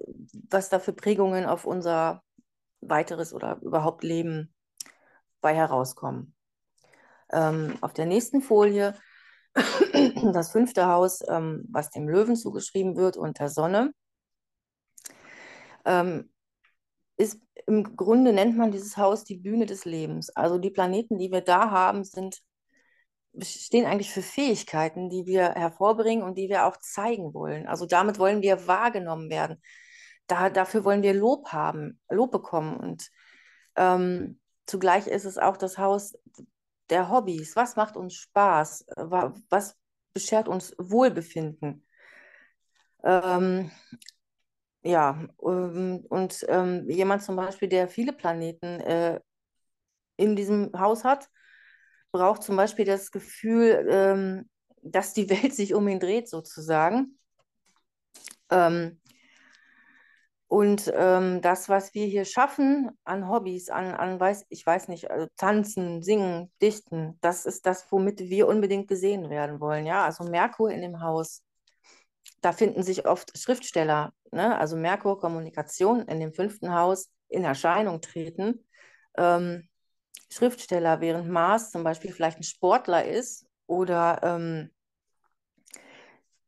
was 0.51 0.69
da 0.71 0.81
für 0.81 0.93
Prägungen 0.93 1.47
auf 1.47 1.65
unser 1.65 2.23
weiteres 2.81 3.33
oder 3.33 3.59
überhaupt 3.63 4.03
Leben 4.03 4.55
bei 5.41 5.55
herauskommen. 5.55 6.35
Ähm, 7.33 7.77
auf 7.81 7.93
der 7.93 8.07
nächsten 8.07 8.41
Folie 8.41 8.95
das 10.33 10.51
fünfte 10.51 10.87
Haus, 10.87 11.21
ähm, 11.29 11.65
was 11.71 11.91
dem 11.91 12.09
Löwen 12.09 12.37
zugeschrieben 12.37 12.97
wird 12.97 13.17
unter 13.17 13.49
Sonne. 13.49 13.93
Ähm, 15.85 16.31
ist 17.17 17.41
im 17.67 17.97
Grunde 17.97 18.33
nennt 18.33 18.57
man 18.57 18.71
dieses 18.71 18.97
Haus 18.97 19.25
die 19.25 19.37
Bühne 19.37 19.67
des 19.67 19.85
Lebens. 19.85 20.31
Also 20.31 20.59
die 20.59 20.71
Planeten, 20.71 21.19
die 21.19 21.31
wir 21.31 21.41
da 21.41 21.71
haben, 21.71 22.05
sind 22.05 22.41
stehen 23.43 23.85
eigentlich 23.85 24.11
für 24.11 24.23
Fähigkeiten, 24.23 25.11
die 25.11 25.27
wir 25.27 25.51
hervorbringen 25.51 26.25
und 26.25 26.39
die 26.39 26.49
wir 26.49 26.67
auch 26.67 26.77
zeigen 26.79 27.35
wollen. 27.35 27.67
Also 27.67 27.87
damit 27.87 28.19
wollen 28.19 28.43
wir 28.43 28.67
wahrgenommen 28.67 29.31
werden 29.31 29.61
da, 30.29 30.51
dafür 30.51 30.85
wollen 30.85 31.03
wir 31.03 31.15
Lob 31.15 31.49
haben, 31.49 32.01
Lob 32.09 32.31
bekommen. 32.31 32.77
Und 32.77 33.11
ähm, 33.77 34.39
zugleich 34.67 35.09
ist 35.09 35.25
es 35.25 35.39
auch 35.39 35.57
das 35.57 35.79
Haus 35.79 36.17
der 36.91 37.11
Hobbys. 37.11 37.57
Was 37.57 37.77
macht 37.77 37.97
uns 37.97 38.15
Spaß? 38.15 38.87
Was 38.97 39.77
beschert 40.13 40.47
uns 40.47 40.75
Wohlbefinden? 40.79 41.85
Ähm, 43.03 43.71
ja, 44.83 45.27
ähm, 45.43 46.05
und 46.09 46.47
ähm, 46.49 46.89
jemand 46.89 47.23
zum 47.23 47.37
Beispiel, 47.37 47.69
der 47.69 47.89
viele 47.89 48.13
Planeten 48.13 48.81
äh, 48.81 49.21
in 50.17 50.37
diesem 50.37 50.73
Haus 50.79 51.05
hat, 51.05 51.29
braucht 52.13 52.43
zum 52.43 52.57
Beispiel 52.57 52.85
das 52.85 53.11
Gefühl, 53.11 53.87
ähm, 53.91 54.51
dass 54.83 55.13
die 55.15 55.31
Welt 55.31 55.55
sich 55.55 55.75
um 55.75 55.89
ihn 55.89 56.01
dreht, 56.01 56.29
sozusagen. 56.29 57.19
Ähm, 58.51 59.01
und 60.49 60.91
ähm, 60.97 61.43
das, 61.43 61.69
was 61.69 61.93
wir 61.93 62.07
hier 62.07 62.25
schaffen 62.25 62.91
an 63.05 63.29
Hobbys, 63.29 63.69
an, 63.69 63.95
an 63.95 64.19
weiß, 64.19 64.47
ich 64.49 64.65
weiß 64.65 64.89
nicht, 64.89 65.11
also 65.11 65.27
tanzen, 65.37 66.03
singen, 66.03 66.51
dichten, 66.63 67.19
das 67.21 67.45
ist 67.45 67.67
das, 67.67 67.87
womit 67.93 68.19
wir 68.21 68.49
unbedingt 68.49 68.89
gesehen 68.89 69.29
werden 69.29 69.61
wollen. 69.61 69.85
Ja, 69.85 70.05
also 70.07 70.25
Merkur 70.25 70.71
in 70.71 70.81
dem 70.81 71.03
Haus, 71.03 71.43
da 72.41 72.53
finden 72.53 72.83
sich 72.83 73.07
oft 73.07 73.37
Schriftsteller, 73.39 74.15
ne? 74.33 74.57
also 74.59 74.77
Merkur, 74.77 75.21
Kommunikation 75.21 76.01
in 76.09 76.19
dem 76.19 76.33
fünften 76.33 76.75
Haus 76.75 77.11
in 77.29 77.45
Erscheinung 77.45 78.01
treten. 78.01 78.65
Ähm, 79.19 79.69
Schriftsteller, 80.31 81.03
während 81.03 81.29
Mars 81.29 81.73
zum 81.73 81.85
Beispiel 81.85 82.13
vielleicht 82.13 82.39
ein 82.39 82.43
Sportler 82.43 83.05
ist 83.05 83.47
oder 83.67 84.21
ähm, 84.23 84.71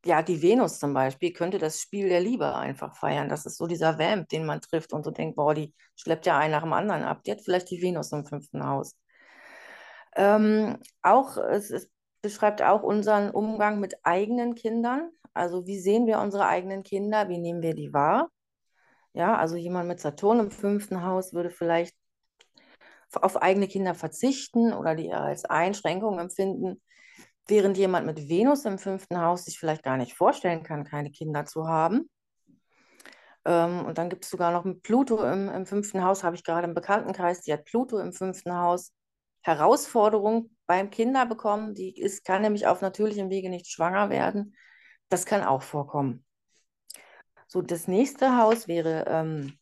ja, 0.05 0.23
die 0.23 0.41
Venus 0.43 0.79
zum 0.79 0.95
Beispiel 0.95 1.33
könnte 1.33 1.59
das 1.59 1.81
Spiel 1.81 2.09
der 2.09 2.21
Liebe 2.21 2.55
einfach 2.55 2.97
feiern. 2.97 3.29
Das 3.29 3.45
ist 3.45 3.59
so 3.59 3.67
dieser 3.67 3.99
Vamp, 3.99 4.29
den 4.29 4.47
man 4.47 4.61
trifft 4.61 4.93
und 4.93 5.05
so 5.05 5.11
denkt, 5.11 5.37
boah, 5.37 5.55
die 5.55 5.75
schleppt 5.97 6.27
ja 6.27 6.39
einen 6.39 6.53
nach 6.53 6.63
dem 6.63 6.73
anderen 6.73 7.03
ab. 7.05 7.23
Die 7.25 7.33
hat 7.33 7.43
vielleicht 7.43 7.71
die 7.71 7.83
Venus 7.83 8.13
im 8.13 8.25
fünften 8.25 8.67
Haus. 8.67 8.97
Ähm, 10.17 10.79
auch, 11.03 11.37
es, 11.37 11.71
es 11.71 11.91
beschreibt 12.23 12.63
auch 12.63 12.83
unseren 12.83 13.31
Umgang 13.31 13.81
mit 13.81 13.95
eigenen 14.03 14.55
Kindern. 14.55 15.11
Also 15.35 15.67
wie 15.67 15.79
sehen 15.79 16.07
wir 16.07 16.19
unsere 16.21 16.47
eigenen 16.47 16.83
Kinder? 16.83 17.29
Wie 17.29 17.39
nehmen 17.39 17.63
wir 17.63 17.75
die 17.75 17.93
wahr? 17.93 18.31
Ja, 19.13 19.37
also 19.37 19.57
jemand 19.57 19.89
mit 19.89 20.01
Saturn 20.01 20.41
im 20.41 20.51
fünften 20.51 21.05
Haus 21.05 21.33
würde 21.35 21.51
vielleicht 21.51 21.95
auf 23.13 23.43
eigene 23.43 23.69
Kinder 23.69 23.95
verzichten 23.95 24.73
oder 24.73 24.95
die 24.95 25.13
als 25.13 25.45
Einschränkung 25.45 26.19
empfinden 26.19 26.81
während 27.51 27.77
jemand 27.77 28.07
mit 28.07 28.29
Venus 28.29 28.65
im 28.65 28.79
fünften 28.79 29.21
Haus 29.21 29.45
sich 29.45 29.59
vielleicht 29.59 29.83
gar 29.83 29.97
nicht 29.97 30.15
vorstellen 30.15 30.63
kann, 30.63 30.85
keine 30.85 31.11
Kinder 31.11 31.45
zu 31.45 31.67
haben. 31.69 32.09
Ähm, 33.45 33.85
und 33.85 33.99
dann 33.99 34.09
gibt 34.09 34.25
es 34.25 34.31
sogar 34.31 34.53
noch 34.53 34.65
Pluto 34.83 35.23
im, 35.25 35.49
im 35.49 35.67
fünften 35.67 36.05
Haus, 36.05 36.25
habe 36.25 36.37
ich 36.37 36.45
gerade 36.45 36.67
im 36.67 36.75
Bekanntenkreis, 36.75 37.43
die 37.43 37.53
hat 37.53 37.65
Pluto 37.65 37.99
im 37.99 38.13
fünften 38.13 38.55
Haus. 38.57 38.93
Herausforderung 39.43 40.55
beim 40.67 40.91
Kinder 40.91 41.25
bekommen, 41.25 41.75
die 41.75 41.99
ist, 41.99 42.25
kann 42.25 42.43
nämlich 42.43 42.67
auf 42.67 42.83
natürlichem 42.83 43.31
Wege 43.31 43.49
nicht 43.49 43.69
schwanger 43.69 44.11
werden. 44.11 44.55
Das 45.09 45.25
kann 45.25 45.43
auch 45.43 45.63
vorkommen. 45.63 46.25
So, 47.47 47.63
das 47.63 47.89
nächste 47.89 48.37
Haus 48.37 48.69
wäre, 48.69 49.07
ähm, 49.09 49.59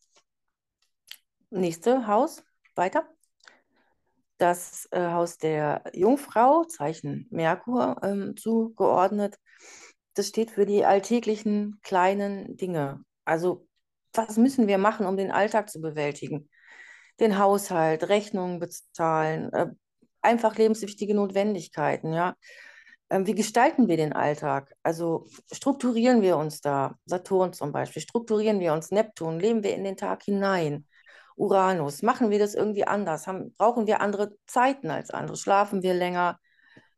nächste 1.51 2.07
Haus, 2.07 2.43
weiter 2.75 3.09
das 4.39 4.89
äh, 4.93 5.01
Haus 5.01 5.39
der 5.39 5.83
Jungfrau, 5.93 6.65
Zeichen 6.65 7.27
Merkur, 7.31 7.97
ähm, 8.03 8.37
zugeordnet. 8.37 9.37
Das 10.15 10.29
steht 10.29 10.51
für 10.51 10.67
die 10.67 10.85
alltäglichen 10.85 11.81
kleinen 11.83 12.57
Dinge. 12.57 13.05
Also 13.25 13.67
was 14.13 14.37
müssen 14.37 14.67
wir 14.67 14.79
machen, 14.79 15.07
um 15.07 15.17
den 15.17 15.31
Alltag 15.31 15.71
zu 15.71 15.81
bewältigen? 15.81 16.49
Den 17.21 17.39
Haushalt, 17.39 18.09
Rechnungen 18.09 18.61
bezahlen, 18.61 19.53
äh, 19.53 19.67
einfach 20.23 20.57
lebenswichtige 20.57 21.15
Notwendigkeiten, 21.15 22.13
ja. 22.13 22.35
Ähm, 23.11 23.27
wie 23.27 23.35
gestalten 23.35 23.89
wir 23.89 23.97
den 23.97 24.13
Alltag? 24.13 24.75
Also 24.83 25.27
strukturieren 25.53 26.23
wir 26.23 26.37
uns 26.37 26.61
da, 26.61 26.97
Saturn 27.07 27.53
zum 27.53 27.73
Beispiel, 27.73 28.03
strukturieren 28.03 28.61
wir 28.61 28.73
uns, 28.73 28.91
Neptun, 28.91 29.41
leben 29.41 29.63
wir 29.63 29.75
in 29.75 29.85
den 29.85 29.97
Tag 29.97 30.25
hinein? 30.25 30.87
Uranus? 31.39 32.03
Machen 32.03 32.31
wir 32.31 32.39
das 32.39 32.55
irgendwie 32.55 32.87
anders? 32.87 33.27
Haben, 33.27 33.55
brauchen 33.57 33.87
wir 33.87 34.01
andere 34.01 34.33
Zeiten 34.47 34.91
als 34.91 35.11
andere? 35.11 35.37
Schlafen 35.37 35.83
wir 35.83 35.95
länger 35.95 36.39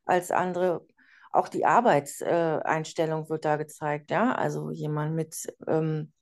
als 0.04 0.30
andere? 0.30 0.86
Auch 1.32 1.48
die 1.48 1.64
Arbeitseinstellung 1.64 3.28
wird 3.28 3.44
da 3.44 3.56
gezeigt. 3.56 4.10
Ja? 4.10 4.32
Also 4.34 4.70
jemand 4.70 5.14
mit 5.14 5.46
ähm, 5.68 6.12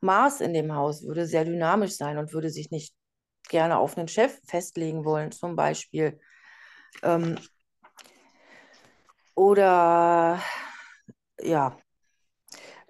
Mars 0.00 0.40
in 0.40 0.52
dem 0.54 0.74
Haus 0.74 1.02
würde 1.02 1.26
sehr 1.26 1.44
dynamisch 1.44 1.96
sein 1.96 2.18
und 2.18 2.32
würde 2.32 2.50
sich 2.50 2.70
nicht 2.70 2.94
gerne 3.48 3.78
auf 3.78 3.96
einen 3.96 4.08
Chef 4.08 4.38
festlegen 4.46 5.04
wollen, 5.04 5.32
zum 5.32 5.56
Beispiel. 5.56 6.20
Ähm, 7.02 7.36
oder 9.34 10.40
ja, 11.40 11.76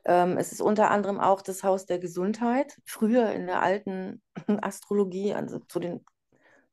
es 0.08 0.52
ist 0.52 0.60
unter 0.60 0.90
anderem 0.90 1.18
auch 1.18 1.42
das 1.42 1.64
Haus 1.64 1.86
der 1.86 1.98
Gesundheit. 1.98 2.76
Früher 2.84 3.32
in 3.32 3.46
der 3.46 3.62
alten 3.62 4.22
Astrologie, 4.62 5.34
also 5.34 5.58
zu 5.58 5.80
den 5.80 6.04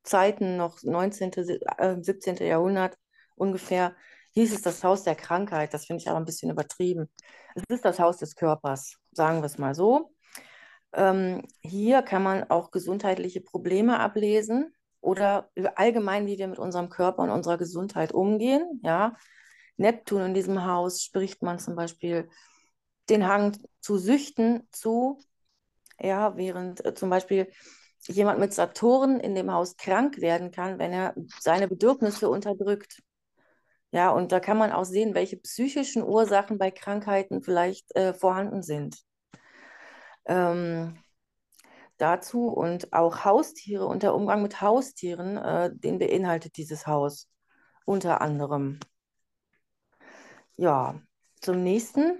Zeiten 0.04 0.58
noch 0.58 0.84
19., 0.84 1.32
äh, 1.78 1.98
17. 2.00 2.38
Jahrhundert 2.38 2.98
ungefähr, 3.36 3.96
hieß 4.34 4.54
es 4.54 4.62
das 4.62 4.84
Haus 4.84 5.04
der 5.04 5.16
Krankheit. 5.16 5.74
Das 5.74 5.86
finde 5.86 6.02
ich 6.02 6.10
aber 6.10 6.18
ein 6.18 6.26
bisschen 6.26 6.52
übertrieben. 6.52 7.10
Es 7.56 7.64
ist 7.70 7.86
das 7.86 8.00
Haus 8.00 8.18
des 8.18 8.36
Körpers, 8.36 8.98
sagen 9.12 9.42
wir 9.42 9.46
es 9.46 9.58
mal 9.58 9.74
so. 9.74 10.14
Ähm, 10.94 11.48
hier 11.62 12.04
kann 12.04 12.22
man 12.22 12.50
auch 12.50 12.70
gesundheitliche 12.70 13.42
Probleme 13.42 14.00
ablesen 14.00 14.74
oder 15.02 15.50
allgemein, 15.76 16.28
wie 16.28 16.38
wir 16.38 16.48
mit 16.48 16.60
unserem 16.60 16.90
Körper 16.90 17.24
und 17.24 17.32
unserer 17.32 17.58
Gesundheit 17.58 18.12
umgehen. 18.12 18.80
Ja, 18.84 19.16
Neptun 19.78 20.22
in 20.22 20.34
diesem 20.34 20.66
Haus 20.66 21.02
spricht 21.02 21.42
man 21.42 21.58
zum 21.60 21.76
Beispiel 21.76 22.30
den 23.10 23.28
Hang 23.28 23.58
zu 23.82 23.98
Süchten 23.98 24.68
zu, 24.72 25.20
ja, 26.00 26.38
während 26.38 26.86
äh, 26.86 26.94
zum 26.94 27.10
Beispiel 27.10 27.52
jemand 28.08 28.40
mit 28.40 28.54
Saturn 28.54 29.20
in 29.20 29.36
dem 29.36 29.52
Haus 29.52 29.78
krank 29.78 30.20
werden 30.20 30.52
kann, 30.52 30.80
wenn 30.80 30.92
er 30.92 31.16
seine 31.40 31.68
Bedürfnisse 31.68 32.30
unterdrückt. 32.30 33.02
Ja, 33.92 34.10
und 34.10 34.32
da 34.32 34.40
kann 34.40 34.58
man 34.58 34.72
auch 34.72 34.86
sehen, 34.86 35.14
welche 35.14 35.38
psychischen 35.38 36.04
Ursachen 36.04 36.58
bei 36.58 36.72
Krankheiten 36.72 37.44
vielleicht 37.44 37.96
äh, 37.96 38.14
vorhanden 38.14 38.64
sind. 38.64 38.98
Ähm, 40.26 40.98
dazu 41.98 42.48
und 42.48 42.92
auch 42.92 43.24
Haustiere 43.24 43.86
und 43.86 44.04
der 44.04 44.16
Umgang 44.16 44.42
mit 44.42 44.62
Haustieren, 44.62 45.38
äh, 45.38 45.70
den 45.74 46.00
beinhaltet 46.00 46.58
dieses 46.58 46.88
Haus 46.88 47.30
unter 47.86 48.22
anderem. 48.22 48.80
Ja, 50.56 51.00
zum 51.42 51.64
nächsten. 51.64 52.20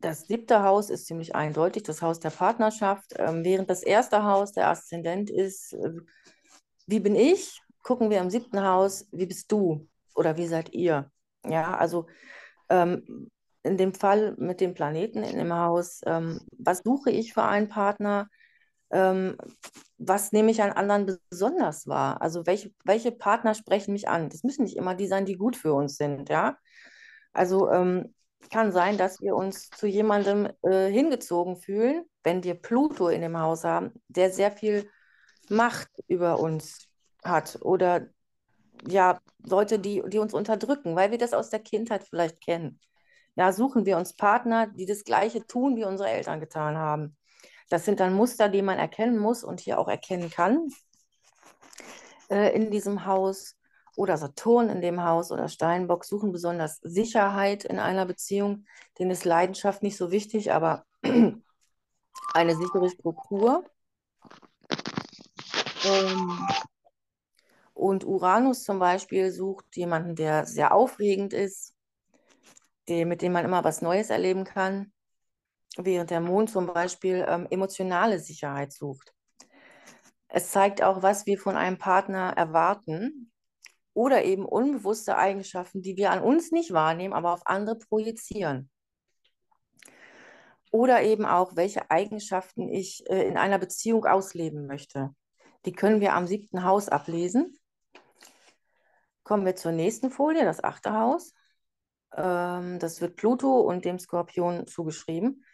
Das 0.00 0.22
siebte 0.28 0.62
Haus 0.62 0.90
ist 0.90 1.06
ziemlich 1.06 1.34
eindeutig, 1.34 1.82
das 1.82 2.02
Haus 2.02 2.20
der 2.20 2.30
Partnerschaft. 2.30 3.14
Ähm, 3.16 3.44
während 3.44 3.68
das 3.68 3.82
erste 3.82 4.22
Haus 4.24 4.52
der 4.52 4.68
Aszendent 4.68 5.28
ist, 5.30 5.72
äh, 5.72 5.92
wie 6.86 7.00
bin 7.00 7.16
ich? 7.16 7.60
Gucken 7.82 8.10
wir 8.10 8.20
im 8.20 8.30
siebten 8.30 8.62
Haus, 8.62 9.08
wie 9.12 9.26
bist 9.26 9.50
du 9.50 9.88
oder 10.14 10.36
wie 10.36 10.46
seid 10.46 10.72
ihr? 10.72 11.10
Ja, 11.44 11.76
also 11.76 12.06
ähm, 12.68 13.30
in 13.62 13.76
dem 13.76 13.94
Fall 13.94 14.34
mit 14.38 14.60
dem 14.60 14.74
Planeten 14.74 15.22
in 15.22 15.38
dem 15.38 15.52
Haus, 15.52 16.00
ähm, 16.06 16.40
was 16.58 16.78
suche 16.84 17.10
ich 17.10 17.34
für 17.34 17.42
einen 17.42 17.68
Partner? 17.68 18.28
Ähm, 18.90 19.36
was 19.98 20.32
nehme 20.32 20.50
ich 20.50 20.62
an 20.62 20.70
anderen 20.72 21.18
besonders 21.28 21.86
wahr? 21.88 22.22
Also 22.22 22.46
welche, 22.46 22.72
welche 22.84 23.10
Partner 23.12 23.54
sprechen 23.54 23.92
mich 23.92 24.08
an? 24.08 24.28
Das 24.30 24.44
müssen 24.44 24.62
nicht 24.62 24.76
immer 24.76 24.94
die 24.94 25.08
sein, 25.08 25.26
die 25.26 25.36
gut 25.36 25.56
für 25.56 25.74
uns 25.74 25.96
sind, 25.96 26.28
ja. 26.28 26.56
Also 27.32 27.70
ähm, 27.70 28.14
kann 28.50 28.72
sein, 28.72 28.96
dass 28.98 29.20
wir 29.20 29.34
uns 29.34 29.68
zu 29.70 29.86
jemandem 29.86 30.48
äh, 30.62 30.90
hingezogen 30.90 31.56
fühlen, 31.56 32.04
wenn 32.22 32.44
wir 32.44 32.54
Pluto 32.54 33.08
in 33.08 33.20
dem 33.20 33.38
Haus 33.38 33.64
haben, 33.64 33.92
der 34.08 34.30
sehr 34.30 34.52
viel 34.52 34.88
Macht 35.48 35.88
über 36.06 36.38
uns 36.38 36.88
hat 37.24 37.58
oder 37.62 38.08
ja, 38.86 39.20
Leute, 39.38 39.78
die, 39.78 40.02
die 40.06 40.18
uns 40.18 40.34
unterdrücken, 40.34 40.94
weil 40.94 41.10
wir 41.10 41.18
das 41.18 41.34
aus 41.34 41.50
der 41.50 41.60
Kindheit 41.60 42.04
vielleicht 42.04 42.40
kennen. 42.40 42.80
Ja, 43.34 43.52
suchen 43.52 43.86
wir 43.86 43.96
uns 43.96 44.14
Partner, 44.14 44.66
die 44.66 44.86
das 44.86 45.04
Gleiche 45.04 45.46
tun, 45.46 45.76
wie 45.76 45.84
unsere 45.84 46.10
Eltern 46.10 46.40
getan 46.40 46.76
haben. 46.76 47.16
Das 47.70 47.84
sind 47.84 48.00
dann 48.00 48.14
Muster, 48.14 48.48
die 48.48 48.62
man 48.62 48.78
erkennen 48.78 49.18
muss 49.18 49.44
und 49.44 49.60
hier 49.60 49.78
auch 49.78 49.88
erkennen 49.88 50.30
kann 50.30 50.68
äh, 52.30 52.54
in 52.54 52.70
diesem 52.70 53.04
Haus. 53.06 53.57
Oder 53.98 54.16
Saturn 54.16 54.68
in 54.68 54.80
dem 54.80 55.02
Haus 55.02 55.32
oder 55.32 55.48
Steinbock 55.48 56.04
suchen 56.04 56.30
besonders 56.30 56.78
Sicherheit 56.82 57.64
in 57.64 57.80
einer 57.80 58.06
Beziehung. 58.06 58.64
Denen 58.96 59.10
ist 59.10 59.24
Leidenschaft 59.24 59.82
nicht 59.82 59.96
so 59.96 60.12
wichtig, 60.12 60.52
aber 60.52 60.84
eine 61.02 62.54
sichere 62.54 62.90
Struktur. 62.90 63.64
Ähm, 65.84 66.46
und 67.74 68.04
Uranus 68.04 68.62
zum 68.62 68.78
Beispiel 68.78 69.32
sucht 69.32 69.76
jemanden, 69.76 70.14
der 70.14 70.46
sehr 70.46 70.72
aufregend 70.72 71.32
ist, 71.32 71.74
mit 72.88 73.20
dem 73.20 73.32
man 73.32 73.44
immer 73.44 73.64
was 73.64 73.82
Neues 73.82 74.10
erleben 74.10 74.44
kann, 74.44 74.92
während 75.76 76.10
der 76.10 76.20
Mond 76.20 76.50
zum 76.50 76.66
Beispiel 76.66 77.26
ähm, 77.28 77.48
emotionale 77.50 78.20
Sicherheit 78.20 78.72
sucht. 78.72 79.12
Es 80.28 80.52
zeigt 80.52 80.84
auch, 80.84 81.02
was 81.02 81.26
wir 81.26 81.36
von 81.36 81.56
einem 81.56 81.78
Partner 81.78 82.34
erwarten 82.36 83.27
oder 83.98 84.24
eben 84.24 84.44
unbewusste 84.44 85.16
Eigenschaften, 85.16 85.82
die 85.82 85.96
wir 85.96 86.12
an 86.12 86.22
uns 86.22 86.52
nicht 86.52 86.72
wahrnehmen, 86.72 87.12
aber 87.12 87.32
auf 87.32 87.44
andere 87.46 87.76
projizieren. 87.76 88.70
Oder 90.70 91.02
eben 91.02 91.26
auch, 91.26 91.56
welche 91.56 91.90
Eigenschaften 91.90 92.68
ich 92.68 93.02
äh, 93.10 93.26
in 93.26 93.36
einer 93.36 93.58
Beziehung 93.58 94.04
ausleben 94.04 94.68
möchte. 94.68 95.10
Die 95.64 95.72
können 95.72 96.00
wir 96.00 96.14
am 96.14 96.28
siebten 96.28 96.62
Haus 96.62 96.88
ablesen. 96.88 97.58
Kommen 99.24 99.44
wir 99.44 99.56
zur 99.56 99.72
nächsten 99.72 100.12
Folie, 100.12 100.44
das 100.44 100.62
achte 100.62 100.92
Haus. 100.92 101.32
Ähm, 102.14 102.78
das 102.78 103.00
wird 103.00 103.16
Pluto 103.16 103.62
und 103.62 103.84
dem 103.84 103.98
Skorpion 103.98 104.68
zugeschrieben. 104.68 105.44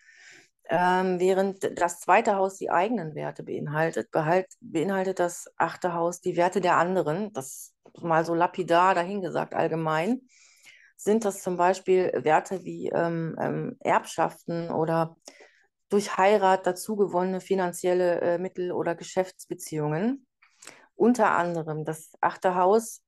Ähm, 0.71 1.21
während 1.21 1.79
das 1.79 2.01
zweite 2.01 2.37
Haus 2.37 2.57
die 2.57 2.71
eigenen 2.71 3.15
Werte 3.15 3.43
beinhaltet, 3.43 4.11
behalt, 4.11 4.47
beinhaltet 4.61 5.19
das 5.19 5.53
achte 5.57 5.93
Haus 5.93 6.21
die 6.21 6.37
Werte 6.37 6.61
der 6.61 6.77
anderen. 6.77 7.33
Das 7.35 7.75
mal 8.01 8.25
so 8.25 8.35
lapidar 8.35 8.95
dahingesagt 8.95 9.55
allgemein. 9.55 10.23
Sind 10.97 11.25
das 11.25 11.43
zum 11.43 11.57
Beispiel 11.57 12.13
Werte 12.25 12.65
wie 12.65 12.89
ähm, 12.89 13.37
ähm, 13.41 13.77
Erbschaften 13.81 14.71
oder 14.71 15.17
durch 15.91 16.17
Heirat 16.17 16.67
dazugewonnene 16.67 17.41
finanzielle 17.41 18.21
äh, 18.21 18.39
Mittel 18.39 18.73
oder 18.73 18.95
Geschäftsbeziehungen? 18.95 20.27
Unter 20.95 21.33
anderem 21.33 21.85
das 21.85 22.13
achte 22.21 22.55
Haus 22.55 23.03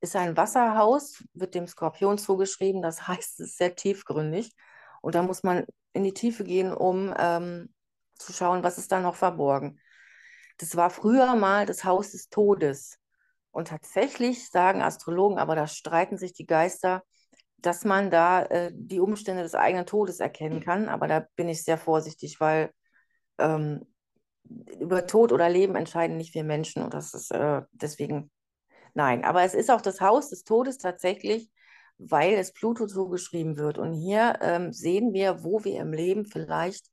ist 0.00 0.16
ein 0.16 0.36
Wasserhaus, 0.36 1.24
wird 1.34 1.54
dem 1.54 1.66
Skorpion 1.66 2.18
zugeschrieben. 2.18 2.82
Das 2.82 3.08
heißt, 3.08 3.40
es 3.40 3.50
ist 3.50 3.58
sehr 3.58 3.74
tiefgründig. 3.74 4.52
Und 5.02 5.14
da 5.14 5.22
muss 5.22 5.42
man 5.42 5.64
in 5.92 6.04
die 6.04 6.14
Tiefe 6.14 6.44
gehen, 6.44 6.72
um 6.72 7.14
ähm, 7.18 7.72
zu 8.14 8.32
schauen, 8.32 8.62
was 8.62 8.78
ist 8.78 8.92
da 8.92 9.00
noch 9.00 9.16
verborgen. 9.16 9.80
Das 10.58 10.76
war 10.76 10.90
früher 10.90 11.34
mal 11.36 11.66
das 11.66 11.84
Haus 11.84 12.12
des 12.12 12.28
Todes. 12.28 12.98
Und 13.50 13.68
tatsächlich 13.68 14.48
sagen 14.50 14.82
Astrologen, 14.82 15.38
aber 15.38 15.56
da 15.56 15.66
streiten 15.66 16.18
sich 16.18 16.32
die 16.32 16.46
Geister, 16.46 17.02
dass 17.56 17.84
man 17.84 18.10
da 18.10 18.42
äh, 18.44 18.70
die 18.72 19.00
Umstände 19.00 19.42
des 19.42 19.54
eigenen 19.54 19.86
Todes 19.86 20.20
erkennen 20.20 20.60
kann. 20.60 20.88
Aber 20.88 21.08
da 21.08 21.26
bin 21.36 21.48
ich 21.48 21.64
sehr 21.64 21.78
vorsichtig, 21.78 22.40
weil 22.40 22.70
ähm, 23.38 23.86
über 24.78 25.06
Tod 25.06 25.32
oder 25.32 25.48
Leben 25.48 25.74
entscheiden 25.74 26.16
nicht 26.16 26.34
wir 26.34 26.44
Menschen. 26.44 26.82
Und 26.82 26.94
das 26.94 27.14
ist 27.14 27.32
äh, 27.32 27.62
deswegen 27.72 28.30
Nein, 28.94 29.24
aber 29.24 29.42
es 29.42 29.54
ist 29.54 29.70
auch 29.70 29.80
das 29.80 30.00
Haus 30.00 30.30
des 30.30 30.44
Todes 30.44 30.78
tatsächlich, 30.78 31.50
weil 32.08 32.34
es 32.34 32.52
Pluto 32.52 32.86
zugeschrieben 32.86 33.56
wird. 33.56 33.78
Und 33.78 33.92
hier 33.92 34.38
ähm, 34.40 34.72
sehen 34.72 35.12
wir, 35.12 35.44
wo 35.44 35.64
wir 35.64 35.80
im 35.80 35.92
Leben 35.92 36.24
vielleicht 36.24 36.86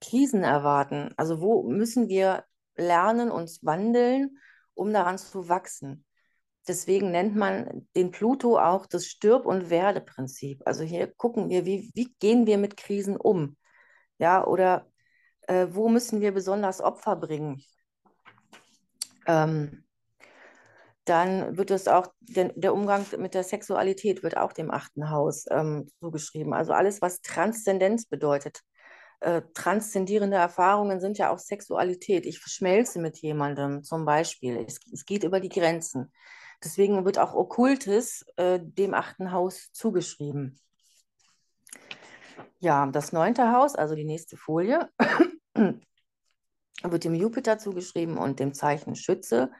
Krisen 0.00 0.42
erwarten. 0.42 1.10
Also 1.16 1.40
wo 1.40 1.62
müssen 1.62 2.08
wir 2.08 2.44
lernen, 2.76 3.30
uns 3.30 3.64
wandeln, 3.64 4.38
um 4.74 4.92
daran 4.92 5.18
zu 5.18 5.48
wachsen. 5.48 6.04
Deswegen 6.66 7.10
nennt 7.10 7.36
man 7.36 7.86
den 7.94 8.10
Pluto 8.10 8.58
auch 8.58 8.86
das 8.86 9.06
Stirb- 9.06 9.46
und 9.46 9.70
Werde-Prinzip. 9.70 10.62
Also 10.64 10.82
hier 10.82 11.06
gucken 11.06 11.50
wir, 11.50 11.64
wie, 11.66 11.90
wie 11.94 12.14
gehen 12.18 12.46
wir 12.46 12.58
mit 12.58 12.76
Krisen 12.76 13.16
um? 13.16 13.56
Ja, 14.18 14.46
oder 14.46 14.86
äh, 15.42 15.66
wo 15.70 15.88
müssen 15.88 16.20
wir 16.20 16.32
besonders 16.32 16.80
Opfer 16.80 17.16
bringen? 17.16 17.62
Ähm, 19.26 19.83
dann 21.04 21.56
wird 21.56 21.70
es 21.70 21.88
auch, 21.88 22.08
der, 22.20 22.52
der, 22.54 22.74
Umgang 22.74 23.04
mit 23.18 23.34
der 23.34 23.44
Sexualität 23.44 24.22
wird 24.22 24.36
auch 24.36 24.52
dem 24.52 24.70
achten 24.70 25.10
Haus 25.10 25.44
ähm, 25.50 25.90
zugeschrieben. 26.00 26.54
Also 26.54 26.72
alles, 26.72 27.02
was 27.02 27.20
Transzendenz 27.20 28.06
bedeutet. 28.06 28.60
Äh, 29.20 29.42
transzendierende 29.54 30.36
Erfahrungen 30.36 31.00
sind 31.00 31.18
ja 31.18 31.30
auch 31.30 31.38
Sexualität. 31.38 32.26
Ich 32.26 32.40
verschmelze 32.40 33.00
mit 33.00 33.18
jemandem 33.18 33.82
zum 33.82 34.04
Beispiel. 34.04 34.64
Es, 34.66 34.80
es 34.92 35.04
geht 35.04 35.24
über 35.24 35.40
die 35.40 35.48
Grenzen. 35.48 36.12
Deswegen 36.62 37.04
wird 37.04 37.18
auch 37.18 37.34
Okkultes 37.34 38.24
äh, 38.36 38.58
dem 38.62 38.94
achten 38.94 39.32
Haus 39.32 39.70
zugeschrieben. 39.72 40.58
Ja, 42.60 42.86
das 42.86 43.12
neunte 43.12 43.52
Haus, 43.52 43.74
also 43.74 43.94
die 43.94 44.06
nächste 44.06 44.38
Folie, 44.38 44.88
wird 46.82 47.04
dem 47.04 47.14
Jupiter 47.14 47.58
zugeschrieben 47.58 48.16
und 48.16 48.40
dem 48.40 48.54
Zeichen 48.54 48.94
Schütze. 48.94 49.50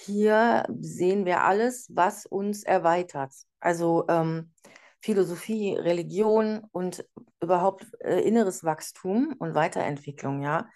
Hier 0.00 0.64
sehen 0.80 1.24
wir 1.24 1.42
alles, 1.42 1.88
was 1.92 2.24
uns 2.24 2.62
erweitert. 2.62 3.32
Also 3.58 4.04
ähm, 4.08 4.52
Philosophie, 5.00 5.74
Religion 5.74 6.64
und 6.70 7.04
überhaupt 7.42 7.84
äh, 8.00 8.20
inneres 8.20 8.62
Wachstum 8.62 9.34
und 9.38 9.56
Weiterentwicklung, 9.56 10.40
ja. 10.40 10.68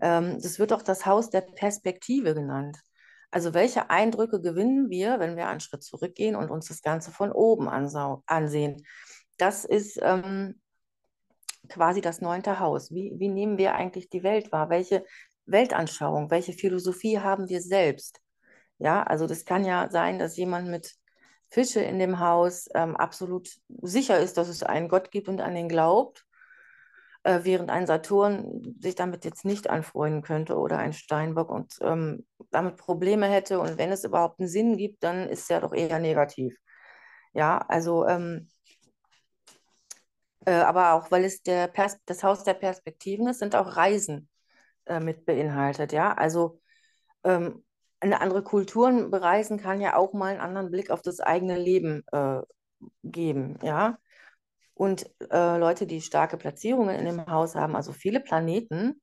Ähm, 0.00 0.40
das 0.42 0.58
wird 0.58 0.72
auch 0.72 0.82
das 0.82 1.06
Haus 1.06 1.30
der 1.30 1.42
Perspektive 1.42 2.34
genannt. 2.34 2.80
Also 3.30 3.54
welche 3.54 3.88
Eindrücke 3.90 4.40
gewinnen 4.40 4.90
wir, 4.90 5.20
wenn 5.20 5.36
wir 5.36 5.46
einen 5.46 5.60
Schritt 5.60 5.84
zurückgehen 5.84 6.34
und 6.34 6.50
uns 6.50 6.66
das 6.66 6.82
Ganze 6.82 7.12
von 7.12 7.30
oben 7.30 7.68
ansehen? 7.68 8.84
Das 9.36 9.64
ist 9.64 9.98
ähm, 10.02 10.60
quasi 11.68 12.00
das 12.00 12.20
neunte 12.20 12.58
Haus. 12.58 12.92
Wie, 12.92 13.12
wie 13.16 13.28
nehmen 13.28 13.58
wir 13.58 13.76
eigentlich 13.76 14.08
die 14.10 14.24
Welt 14.24 14.50
wahr? 14.50 14.70
Welche 14.70 15.04
Weltanschauung, 15.44 16.30
welche 16.32 16.52
Philosophie 16.52 17.20
haben 17.20 17.48
wir 17.48 17.60
selbst? 17.60 18.20
Ja, 18.78 19.02
also 19.02 19.26
das 19.26 19.44
kann 19.44 19.64
ja 19.64 19.88
sein, 19.90 20.18
dass 20.18 20.36
jemand 20.36 20.68
mit 20.68 20.94
Fische 21.48 21.80
in 21.80 21.98
dem 21.98 22.20
Haus 22.20 22.68
ähm, 22.74 22.96
absolut 22.96 23.48
sicher 23.82 24.18
ist, 24.18 24.36
dass 24.36 24.48
es 24.48 24.62
einen 24.62 24.88
Gott 24.88 25.10
gibt 25.10 25.28
und 25.28 25.40
an 25.40 25.54
den 25.54 25.68
glaubt. 25.68 26.26
äh, 27.26 27.40
während 27.44 27.70
ein 27.70 27.86
Saturn 27.86 28.76
sich 28.80 28.94
damit 28.94 29.24
jetzt 29.24 29.44
nicht 29.44 29.68
anfreunden 29.68 30.22
könnte 30.22 30.56
oder 30.56 30.78
ein 30.78 30.92
Steinbock 30.92 31.50
und 31.50 31.74
ähm, 31.80 32.24
damit 32.50 32.76
Probleme 32.76 33.26
hätte. 33.26 33.58
Und 33.60 33.78
wenn 33.78 33.90
es 33.92 34.04
überhaupt 34.04 34.38
einen 34.40 34.48
Sinn 34.48 34.76
gibt, 34.76 35.02
dann 35.02 35.28
ist 35.28 35.42
es 35.42 35.48
ja 35.48 35.60
doch 35.60 35.72
eher 35.72 35.98
negativ. 35.98 36.56
Ja, 37.32 37.58
also, 37.58 38.06
ähm, 38.06 38.48
äh, 40.46 40.52
aber 40.52 40.92
auch, 40.94 41.10
weil 41.10 41.24
es 41.24 41.42
der 41.42 41.68
das 42.06 42.22
Haus 42.22 42.44
der 42.44 42.54
Perspektiven 42.54 43.26
ist, 43.28 43.40
sind 43.40 43.56
auch 43.56 43.76
Reisen 43.76 44.28
äh, 44.86 45.00
mit 45.00 45.26
beinhaltet. 45.26 45.92
Ja, 45.92 46.12
also 46.14 46.60
ähm, 47.24 47.64
eine 48.00 48.20
andere 48.20 48.42
Kulturen 48.42 49.10
bereisen 49.10 49.58
kann 49.58 49.80
ja 49.80 49.96
auch 49.96 50.12
mal 50.12 50.32
einen 50.32 50.40
anderen 50.40 50.70
Blick 50.70 50.90
auf 50.90 51.02
das 51.02 51.20
eigene 51.20 51.56
Leben 51.58 52.04
äh, 52.12 52.40
geben. 53.02 53.58
Ja, 53.62 53.98
und 54.74 55.08
äh, 55.30 55.56
Leute, 55.56 55.86
die 55.86 56.02
starke 56.02 56.36
Platzierungen 56.36 56.96
in 56.96 57.06
dem 57.06 57.26
Haus 57.26 57.54
haben, 57.54 57.74
also 57.74 57.92
viele 57.92 58.20
Planeten, 58.20 59.00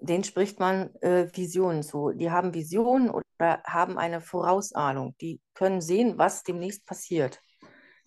denen 0.00 0.24
spricht 0.24 0.58
man 0.58 0.92
äh, 0.96 1.28
Visionen 1.32 1.84
zu. 1.84 2.10
Die 2.10 2.30
haben 2.32 2.52
Visionen 2.52 3.10
oder 3.10 3.62
haben 3.64 3.96
eine 3.96 4.20
Vorausahnung. 4.20 5.14
Die 5.20 5.40
können 5.54 5.80
sehen, 5.80 6.18
was 6.18 6.42
demnächst 6.42 6.84
passiert. 6.84 7.40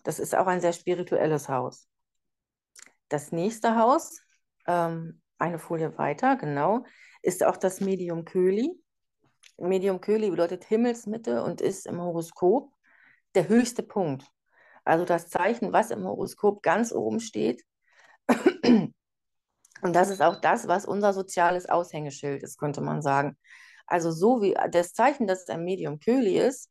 Das 0.02 0.18
ist 0.18 0.34
auch 0.34 0.46
ein 0.46 0.60
sehr 0.60 0.74
spirituelles 0.74 1.48
Haus. 1.48 1.88
Das 3.08 3.32
nächste 3.32 3.76
Haus, 3.76 4.20
ähm, 4.66 5.22
eine 5.38 5.58
Folie 5.58 5.96
weiter, 5.96 6.36
genau, 6.36 6.84
ist 7.22 7.44
auch 7.44 7.56
das 7.56 7.80
Medium 7.80 8.24
Köli. 8.24 8.81
Medium 9.68 10.00
Köli 10.00 10.30
bedeutet 10.30 10.64
Himmelsmitte 10.64 11.42
und 11.42 11.60
ist 11.60 11.86
im 11.86 12.00
Horoskop 12.00 12.70
der 13.34 13.48
höchste 13.48 13.82
Punkt. 13.82 14.26
Also 14.84 15.04
das 15.04 15.28
Zeichen, 15.28 15.72
was 15.72 15.90
im 15.90 16.04
Horoskop 16.04 16.62
ganz 16.62 16.92
oben 16.92 17.20
steht. 17.20 17.62
Und 19.82 19.96
das 19.96 20.10
ist 20.10 20.22
auch 20.22 20.40
das, 20.40 20.68
was 20.68 20.86
unser 20.86 21.12
soziales 21.12 21.68
Aushängeschild 21.68 22.42
ist, 22.42 22.58
könnte 22.58 22.80
man 22.80 23.02
sagen. 23.02 23.36
Also 23.86 24.12
so 24.12 24.40
wie 24.40 24.56
das 24.70 24.92
Zeichen, 24.92 25.26
dass 25.26 25.42
es 25.42 25.48
ein 25.48 25.64
Medium 25.64 25.98
Köli 25.98 26.38
ist, 26.38 26.70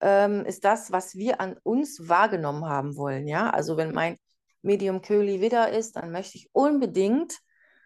ähm, 0.00 0.46
ist 0.46 0.64
das, 0.64 0.90
was 0.90 1.14
wir 1.14 1.40
an 1.40 1.56
uns 1.62 2.08
wahrgenommen 2.08 2.64
haben 2.64 2.96
wollen. 2.96 3.28
Ja, 3.28 3.50
also 3.50 3.76
wenn 3.76 3.92
mein 3.92 4.16
Medium 4.62 5.02
Köli 5.02 5.40
wieder 5.40 5.70
ist, 5.70 5.96
dann 5.96 6.12
möchte 6.12 6.38
ich 6.38 6.48
unbedingt 6.52 7.38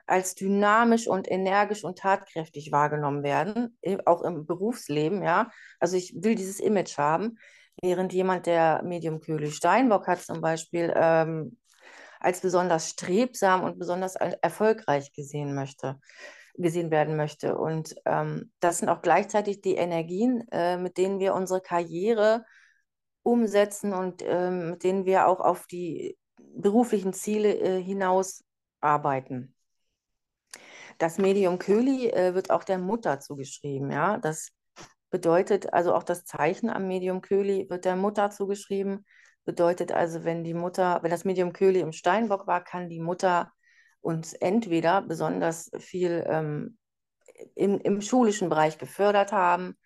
als 0.06 0.34
dynamisch 0.34 1.06
und 1.08 1.30
energisch 1.30 1.84
und 1.84 1.98
tatkräftig 1.98 2.72
wahrgenommen 2.72 3.22
werden, 3.22 3.78
auch 4.04 4.22
im 4.22 4.46
Berufsleben. 4.46 5.22
Ja, 5.22 5.50
also 5.80 5.96
ich 5.96 6.14
will 6.16 6.34
dieses 6.34 6.60
Image 6.60 6.98
haben. 6.98 7.38
Während 7.82 8.12
jemand, 8.12 8.46
der 8.46 8.82
Medium 8.84 9.20
Köhli 9.20 9.50
Steinbock 9.50 10.06
hat 10.06 10.20
zum 10.20 10.40
Beispiel, 10.40 10.92
ähm, 10.94 11.56
als 12.24 12.40
besonders 12.40 12.90
strebsam 12.90 13.62
und 13.62 13.78
besonders 13.78 14.16
erfolgreich 14.16 15.12
gesehen 15.12 15.54
möchte, 15.54 16.00
gesehen 16.54 16.90
werden 16.90 17.16
möchte. 17.16 17.56
Und 17.56 17.94
ähm, 18.06 18.52
das 18.60 18.78
sind 18.78 18.88
auch 18.88 19.02
gleichzeitig 19.02 19.60
die 19.60 19.74
Energien, 19.74 20.46
äh, 20.50 20.78
mit 20.78 20.96
denen 20.96 21.20
wir 21.20 21.34
unsere 21.34 21.60
Karriere 21.60 22.44
umsetzen 23.22 23.92
und 23.92 24.22
äh, 24.22 24.50
mit 24.50 24.84
denen 24.84 25.04
wir 25.04 25.28
auch 25.28 25.40
auf 25.40 25.66
die 25.66 26.16
beruflichen 26.38 27.12
Ziele 27.12 27.58
äh, 27.58 27.82
hinaus 27.82 28.44
arbeiten. 28.80 29.53
Das 30.98 31.18
Medium 31.18 31.58
Köhli 31.58 32.08
äh, 32.10 32.34
wird 32.34 32.50
auch 32.50 32.64
der 32.64 32.78
Mutter 32.78 33.20
zugeschrieben, 33.20 33.90
ja. 33.90 34.18
Das 34.18 34.50
bedeutet 35.10 35.72
also 35.72 35.94
auch 35.94 36.02
das 36.02 36.24
Zeichen 36.24 36.70
am 36.70 36.88
Medium 36.88 37.20
Köhli 37.20 37.68
wird 37.70 37.84
der 37.84 37.96
Mutter 37.96 38.30
zugeschrieben. 38.30 39.06
Bedeutet 39.44 39.92
also, 39.92 40.24
wenn 40.24 40.42
die 40.42 40.54
Mutter, 40.54 41.00
wenn 41.02 41.10
das 41.10 41.24
Medium 41.24 41.52
Köhli 41.52 41.80
im 41.80 41.92
Steinbock 41.92 42.46
war, 42.46 42.64
kann 42.64 42.88
die 42.88 43.00
Mutter 43.00 43.52
uns 44.00 44.32
entweder 44.32 45.02
besonders 45.02 45.70
viel 45.78 46.24
ähm, 46.26 46.78
im, 47.54 47.78
im 47.80 48.00
schulischen 48.00 48.48
Bereich 48.48 48.78
gefördert 48.78 49.32
haben, 49.32 49.76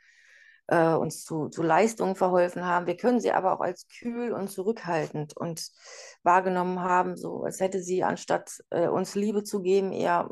äh, 0.69 0.93
uns 0.95 1.25
zu, 1.25 1.49
zu 1.49 1.63
Leistungen 1.63 2.15
verholfen 2.15 2.65
haben. 2.65 2.87
Wir 2.87 2.97
können 2.97 3.21
sie 3.21 3.33
aber 3.33 3.53
auch 3.53 3.61
als 3.61 3.87
kühl 3.89 4.33
und 4.33 4.49
zurückhaltend 4.49 5.37
und 5.37 5.69
wahrgenommen 6.23 6.81
haben, 6.81 7.17
so 7.17 7.43
als 7.43 7.61
hätte 7.61 7.83
sie 7.83 8.05
anstatt 8.05 8.63
äh, 8.71 8.89
uns 8.89 9.15
Liebe 9.15 9.43
zu 9.45 9.61
geben, 9.61 9.93
eher 9.93 10.31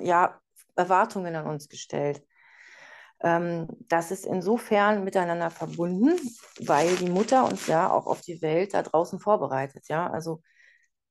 ja, 0.00 0.40
Erwartungen 0.76 1.34
an 1.36 1.46
uns 1.46 1.68
gestellt. 1.68 2.22
Ähm, 3.20 3.66
das 3.88 4.10
ist 4.10 4.26
insofern 4.26 5.04
miteinander 5.04 5.50
verbunden, 5.50 6.18
weil 6.60 6.94
die 6.96 7.10
Mutter 7.10 7.44
uns 7.44 7.66
ja 7.66 7.90
auch 7.90 8.06
auf 8.06 8.20
die 8.20 8.40
Welt 8.42 8.74
da 8.74 8.82
draußen 8.82 9.18
vorbereitet. 9.18 9.88
Ja, 9.88 10.08
also 10.08 10.42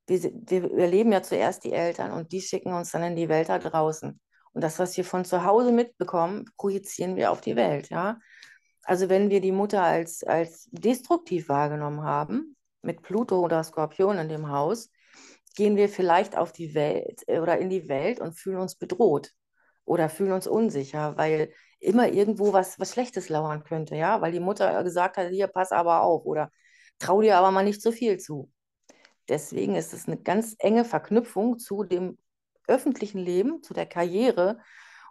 wir, 0.06 0.22
wir 0.22 0.78
erleben 0.78 1.12
ja 1.12 1.22
zuerst 1.22 1.64
die 1.64 1.72
Eltern 1.72 2.12
und 2.12 2.32
die 2.32 2.40
schicken 2.40 2.72
uns 2.72 2.92
dann 2.92 3.02
in 3.02 3.16
die 3.16 3.28
Welt 3.28 3.50
da 3.50 3.58
draußen. 3.58 4.18
Und 4.52 4.64
das, 4.64 4.78
was 4.78 4.96
wir 4.96 5.04
von 5.04 5.24
zu 5.24 5.44
Hause 5.44 5.72
mitbekommen, 5.72 6.46
projizieren 6.56 7.16
wir 7.16 7.30
auf 7.30 7.40
die 7.42 7.56
Welt. 7.56 7.90
Ja, 7.90 8.18
also 8.84 9.10
wenn 9.10 9.28
wir 9.28 9.42
die 9.42 9.52
Mutter 9.52 9.82
als, 9.82 10.24
als 10.24 10.68
destruktiv 10.72 11.50
wahrgenommen 11.50 12.02
haben, 12.02 12.56
mit 12.80 13.02
Pluto 13.02 13.40
oder 13.40 13.62
Skorpion 13.62 14.18
in 14.18 14.28
dem 14.30 14.48
Haus, 14.50 14.90
gehen 15.58 15.76
wir 15.76 15.88
vielleicht 15.88 16.38
auf 16.38 16.52
die 16.52 16.72
Welt 16.74 17.24
äh, 17.26 17.40
oder 17.40 17.58
in 17.58 17.68
die 17.68 17.88
Welt 17.88 18.20
und 18.20 18.38
fühlen 18.38 18.58
uns 18.58 18.76
bedroht 18.76 19.32
oder 19.84 20.08
fühlen 20.08 20.30
uns 20.30 20.46
unsicher, 20.46 21.16
weil 21.16 21.52
immer 21.80 22.08
irgendwo 22.12 22.52
was, 22.52 22.78
was 22.78 22.92
Schlechtes 22.92 23.28
lauern 23.28 23.64
könnte, 23.64 23.96
ja, 23.96 24.20
weil 24.20 24.30
die 24.30 24.38
Mutter 24.38 24.84
gesagt 24.84 25.16
hat, 25.16 25.30
hier, 25.30 25.48
pass 25.48 25.72
aber 25.72 26.02
auf 26.02 26.24
oder 26.26 26.52
trau 27.00 27.20
dir 27.22 27.36
aber 27.36 27.50
mal 27.50 27.64
nicht 27.64 27.82
so 27.82 27.90
viel 27.90 28.18
zu. 28.18 28.52
Deswegen 29.28 29.74
ist 29.74 29.92
es 29.92 30.06
eine 30.06 30.16
ganz 30.18 30.54
enge 30.60 30.84
Verknüpfung 30.84 31.58
zu 31.58 31.82
dem 31.82 32.18
öffentlichen 32.68 33.18
Leben, 33.18 33.60
zu 33.64 33.74
der 33.74 33.86
Karriere 33.86 34.60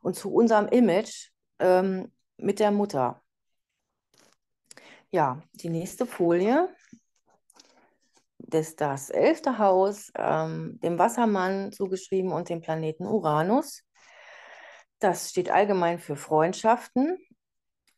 und 0.02 0.16
zu 0.16 0.34
unserem 0.34 0.68
Image 0.70 1.32
ähm, 1.60 2.14
mit 2.38 2.60
der 2.60 2.72
Mutter. 2.72 3.22
Ja, 5.12 5.42
die 5.56 5.70
nächste 5.70 6.06
Folie 6.06 6.70
ist 8.54 8.82
das 8.82 9.10
elfte 9.10 9.58
Haus, 9.58 10.12
ähm, 10.18 10.80
dem 10.82 10.98
Wassermann 10.98 11.72
zugeschrieben 11.72 12.32
und 12.32 12.50
dem 12.50 12.62
Planeten 12.62 13.06
Uranus. 13.06 13.84
Das 15.00 15.30
steht 15.30 15.50
allgemein 15.50 16.00
für 16.00 16.16
Freundschaften 16.16 17.20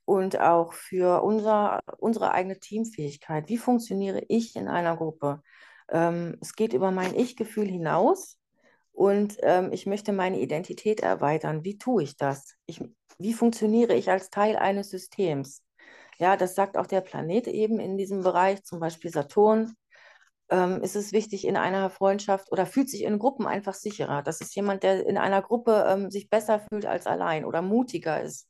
und 0.05 0.39
auch 0.39 0.73
für 0.73 1.23
unser, 1.23 1.79
unsere 1.97 2.31
eigene 2.31 2.59
Teamfähigkeit. 2.59 3.47
Wie 3.47 3.57
funktioniere 3.57 4.23
ich 4.27 4.55
in 4.55 4.67
einer 4.67 4.97
Gruppe? 4.97 5.41
Ähm, 5.89 6.38
es 6.41 6.55
geht 6.55 6.73
über 6.73 6.91
mein 6.91 7.15
Ich-Gefühl 7.15 7.67
hinaus 7.67 8.39
und 8.91 9.38
ähm, 9.43 9.71
ich 9.71 9.85
möchte 9.85 10.12
meine 10.12 10.39
Identität 10.39 10.99
erweitern. 10.99 11.63
Wie 11.63 11.77
tue 11.77 12.03
ich 12.03 12.17
das? 12.17 12.55
Ich, 12.65 12.83
wie 13.17 13.33
funktioniere 13.33 13.93
ich 13.93 14.09
als 14.09 14.29
Teil 14.29 14.57
eines 14.57 14.89
Systems? 14.89 15.63
Ja, 16.17 16.35
das 16.35 16.55
sagt 16.55 16.75
auch 16.75 16.88
der 16.88 17.01
Planet 17.01 17.47
eben 17.47 17.79
in 17.79 17.97
diesem 17.97 18.23
Bereich, 18.23 18.63
zum 18.63 18.79
Beispiel 18.79 19.12
Saturn 19.12 19.75
ähm, 20.49 20.81
ist 20.81 20.95
es 20.95 21.12
wichtig 21.12 21.45
in 21.45 21.57
einer 21.57 21.89
Freundschaft 21.89 22.51
oder 22.51 22.65
fühlt 22.65 22.89
sich 22.89 23.03
in 23.03 23.19
Gruppen 23.19 23.45
einfach 23.47 23.73
sicherer. 23.73 24.21
Das 24.23 24.41
ist 24.41 24.55
jemand, 24.55 24.83
der 24.83 25.05
in 25.05 25.17
einer 25.17 25.41
Gruppe 25.41 25.85
ähm, 25.88 26.12
sich 26.12 26.29
besser 26.29 26.59
fühlt 26.59 26.85
als 26.85 27.07
allein 27.07 27.45
oder 27.45 27.62
mutiger 27.62 28.21
ist 28.21 28.49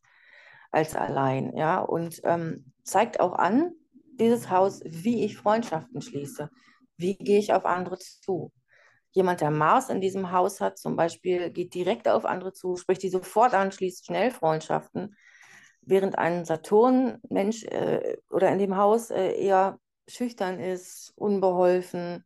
als 0.71 0.95
allein, 0.95 1.55
ja, 1.55 1.79
und 1.79 2.21
ähm, 2.23 2.71
zeigt 2.83 3.19
auch 3.19 3.33
an, 3.33 3.71
dieses 4.19 4.49
Haus, 4.49 4.81
wie 4.85 5.23
ich 5.23 5.37
Freundschaften 5.37 6.01
schließe. 6.01 6.49
Wie 6.97 7.17
gehe 7.17 7.39
ich 7.39 7.53
auf 7.53 7.65
andere 7.65 7.97
zu? 7.97 8.51
Jemand, 9.11 9.41
der 9.41 9.49
Mars 9.49 9.89
in 9.89 10.01
diesem 10.01 10.31
Haus 10.31 10.61
hat, 10.61 10.77
zum 10.77 10.95
Beispiel, 10.95 11.49
geht 11.49 11.73
direkt 11.73 12.07
auf 12.07 12.25
andere 12.25 12.53
zu, 12.53 12.75
spricht 12.75 13.01
die 13.01 13.09
sofort 13.09 13.53
an, 13.53 13.71
schließt 13.71 14.05
schnell 14.05 14.29
Freundschaften, 14.29 15.15
während 15.81 16.17
ein 16.17 16.45
Saturn-Mensch 16.45 17.63
äh, 17.63 18.17
oder 18.29 18.51
in 18.51 18.59
dem 18.59 18.77
Haus 18.77 19.09
äh, 19.09 19.31
eher 19.31 19.79
schüchtern 20.09 20.59
ist, 20.59 21.13
unbeholfen, 21.15 22.25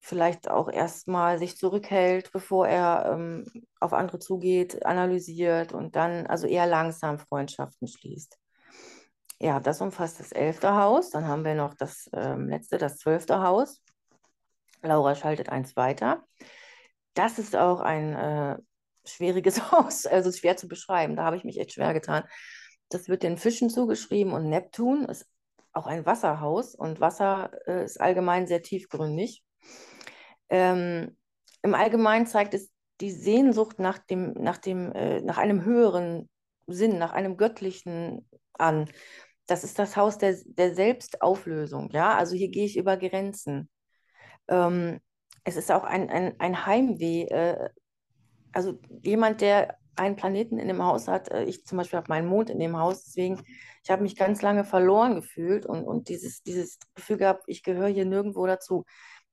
vielleicht 0.00 0.48
auch 0.50 0.68
erstmal 0.70 1.38
sich 1.38 1.56
zurückhält, 1.56 2.32
bevor 2.32 2.68
er 2.68 3.12
ähm, 3.12 3.44
auf 3.80 3.92
andere 3.92 4.18
zugeht, 4.18 4.84
analysiert 4.84 5.72
und 5.72 5.96
dann 5.96 6.26
also 6.26 6.46
eher 6.46 6.66
langsam 6.66 7.18
Freundschaften 7.18 7.88
schließt. 7.88 8.38
Ja, 9.40 9.60
das 9.60 9.80
umfasst 9.80 10.18
das 10.18 10.32
elfte 10.32 10.74
Haus. 10.74 11.10
Dann 11.10 11.28
haben 11.28 11.44
wir 11.44 11.54
noch 11.54 11.74
das 11.74 12.10
ähm, 12.12 12.48
letzte, 12.48 12.78
das 12.78 12.98
zwölfte 12.98 13.40
Haus. 13.40 13.80
Laura 14.82 15.14
schaltet 15.14 15.48
eins 15.48 15.76
weiter. 15.76 16.24
Das 17.14 17.38
ist 17.38 17.56
auch 17.56 17.80
ein 17.80 18.14
äh, 18.14 18.56
schwieriges 19.04 19.60
Haus, 19.72 20.06
also 20.06 20.32
schwer 20.32 20.56
zu 20.56 20.68
beschreiben. 20.68 21.16
Da 21.16 21.24
habe 21.24 21.36
ich 21.36 21.44
mich 21.44 21.58
echt 21.58 21.72
schwer 21.72 21.94
getan. 21.94 22.24
Das 22.88 23.08
wird 23.08 23.22
den 23.22 23.36
Fischen 23.36 23.70
zugeschrieben 23.70 24.32
und 24.32 24.48
Neptun 24.48 25.04
ist 25.04 25.26
auch 25.78 25.86
ein 25.86 26.04
Wasserhaus 26.04 26.74
und 26.74 27.00
Wasser 27.00 27.50
äh, 27.66 27.84
ist 27.84 28.00
allgemein 28.00 28.46
sehr 28.46 28.62
tiefgründig. 28.62 29.44
Ähm, 30.50 31.16
Im 31.62 31.74
Allgemeinen 31.74 32.26
zeigt 32.26 32.54
es 32.54 32.70
die 33.00 33.12
Sehnsucht 33.12 33.78
nach, 33.78 33.98
dem, 33.98 34.32
nach, 34.32 34.58
dem, 34.58 34.92
äh, 34.92 35.20
nach 35.20 35.38
einem 35.38 35.64
höheren 35.64 36.28
Sinn, 36.66 36.98
nach 36.98 37.12
einem 37.12 37.36
göttlichen 37.36 38.28
an. 38.54 38.90
Das 39.46 39.62
ist 39.62 39.78
das 39.78 39.96
Haus 39.96 40.18
der, 40.18 40.36
der 40.44 40.74
Selbstauflösung. 40.74 41.90
Ja? 41.92 42.16
Also 42.16 42.34
hier 42.34 42.48
gehe 42.48 42.66
ich 42.66 42.76
über 42.76 42.96
Grenzen. 42.96 43.70
Ähm, 44.48 45.00
es 45.44 45.56
ist 45.56 45.70
auch 45.70 45.84
ein, 45.84 46.10
ein, 46.10 46.34
ein 46.40 46.66
Heimweh. 46.66 47.26
Äh, 47.28 47.70
also 48.52 48.80
jemand, 49.02 49.40
der 49.40 49.77
einen 49.98 50.16
Planeten 50.16 50.58
in 50.58 50.68
dem 50.68 50.82
Haus 50.82 51.08
hat, 51.08 51.30
äh, 51.30 51.44
ich 51.44 51.64
zum 51.64 51.78
Beispiel 51.78 51.98
habe 51.98 52.08
meinen 52.08 52.28
Mond 52.28 52.50
in 52.50 52.58
dem 52.58 52.78
Haus, 52.78 53.04
deswegen, 53.04 53.42
ich 53.84 53.90
habe 53.90 54.02
mich 54.02 54.16
ganz 54.16 54.42
lange 54.42 54.64
verloren 54.64 55.14
gefühlt 55.14 55.66
und, 55.66 55.84
und 55.84 56.08
dieses, 56.08 56.42
dieses 56.42 56.78
Gefühl 56.94 57.18
gehabt, 57.18 57.44
ich 57.46 57.62
gehöre 57.62 57.88
hier 57.88 58.04
nirgendwo 58.04 58.46
dazu. 58.46 58.84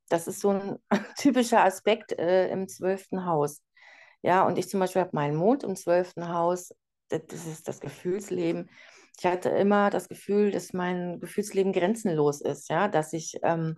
Das 0.09 0.27
ist 0.27 0.39
so 0.41 0.51
ein 0.51 0.77
typischer 1.17 1.63
Aspekt 1.63 2.13
äh, 2.13 2.49
im 2.49 2.67
zwölften 2.67 3.25
Haus. 3.25 3.61
Ja, 4.21 4.45
und 4.47 4.57
ich 4.57 4.69
zum 4.69 4.79
Beispiel 4.79 5.01
habe 5.01 5.11
meinen 5.13 5.35
Mond 5.35 5.63
im 5.63 5.75
zwölften 5.75 6.29
Haus, 6.29 6.73
das 7.09 7.45
ist 7.45 7.67
das 7.67 7.79
Gefühlsleben. 7.79 8.69
Ich 9.19 9.25
hatte 9.25 9.49
immer 9.49 9.89
das 9.89 10.09
Gefühl, 10.09 10.51
dass 10.51 10.73
mein 10.73 11.19
Gefühlsleben 11.19 11.71
grenzenlos 11.71 12.41
ist, 12.41 12.69
ja, 12.69 12.87
dass 12.87 13.13
ich 13.13 13.37
ähm, 13.43 13.77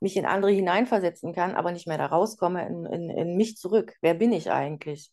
mich 0.00 0.16
in 0.16 0.26
andere 0.26 0.50
hineinversetzen 0.50 1.32
kann, 1.32 1.54
aber 1.54 1.72
nicht 1.72 1.86
mehr 1.86 1.98
da 1.98 2.06
rauskomme 2.06 2.66
in, 2.66 2.86
in, 2.86 3.10
in 3.10 3.36
mich 3.36 3.56
zurück. 3.56 3.94
Wer 4.00 4.14
bin 4.14 4.32
ich 4.32 4.50
eigentlich? 4.50 5.12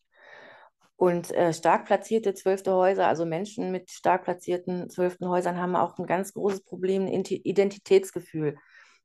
Und 0.97 1.31
äh, 1.31 1.53
stark 1.53 1.85
platzierte 1.85 2.33
zwölfte 2.33 2.73
Häuser, 2.73 3.07
also 3.07 3.25
Menschen 3.25 3.71
mit 3.71 3.91
stark 3.91 4.23
platzierten 4.23 4.89
zwölften 4.89 5.27
Häusern, 5.27 5.59
haben 5.59 5.75
auch 5.75 5.97
ein 5.97 6.05
ganz 6.05 6.33
großes 6.33 6.63
Problem, 6.63 7.05
ein 7.05 7.25
Identitätsgefühl 7.25 8.57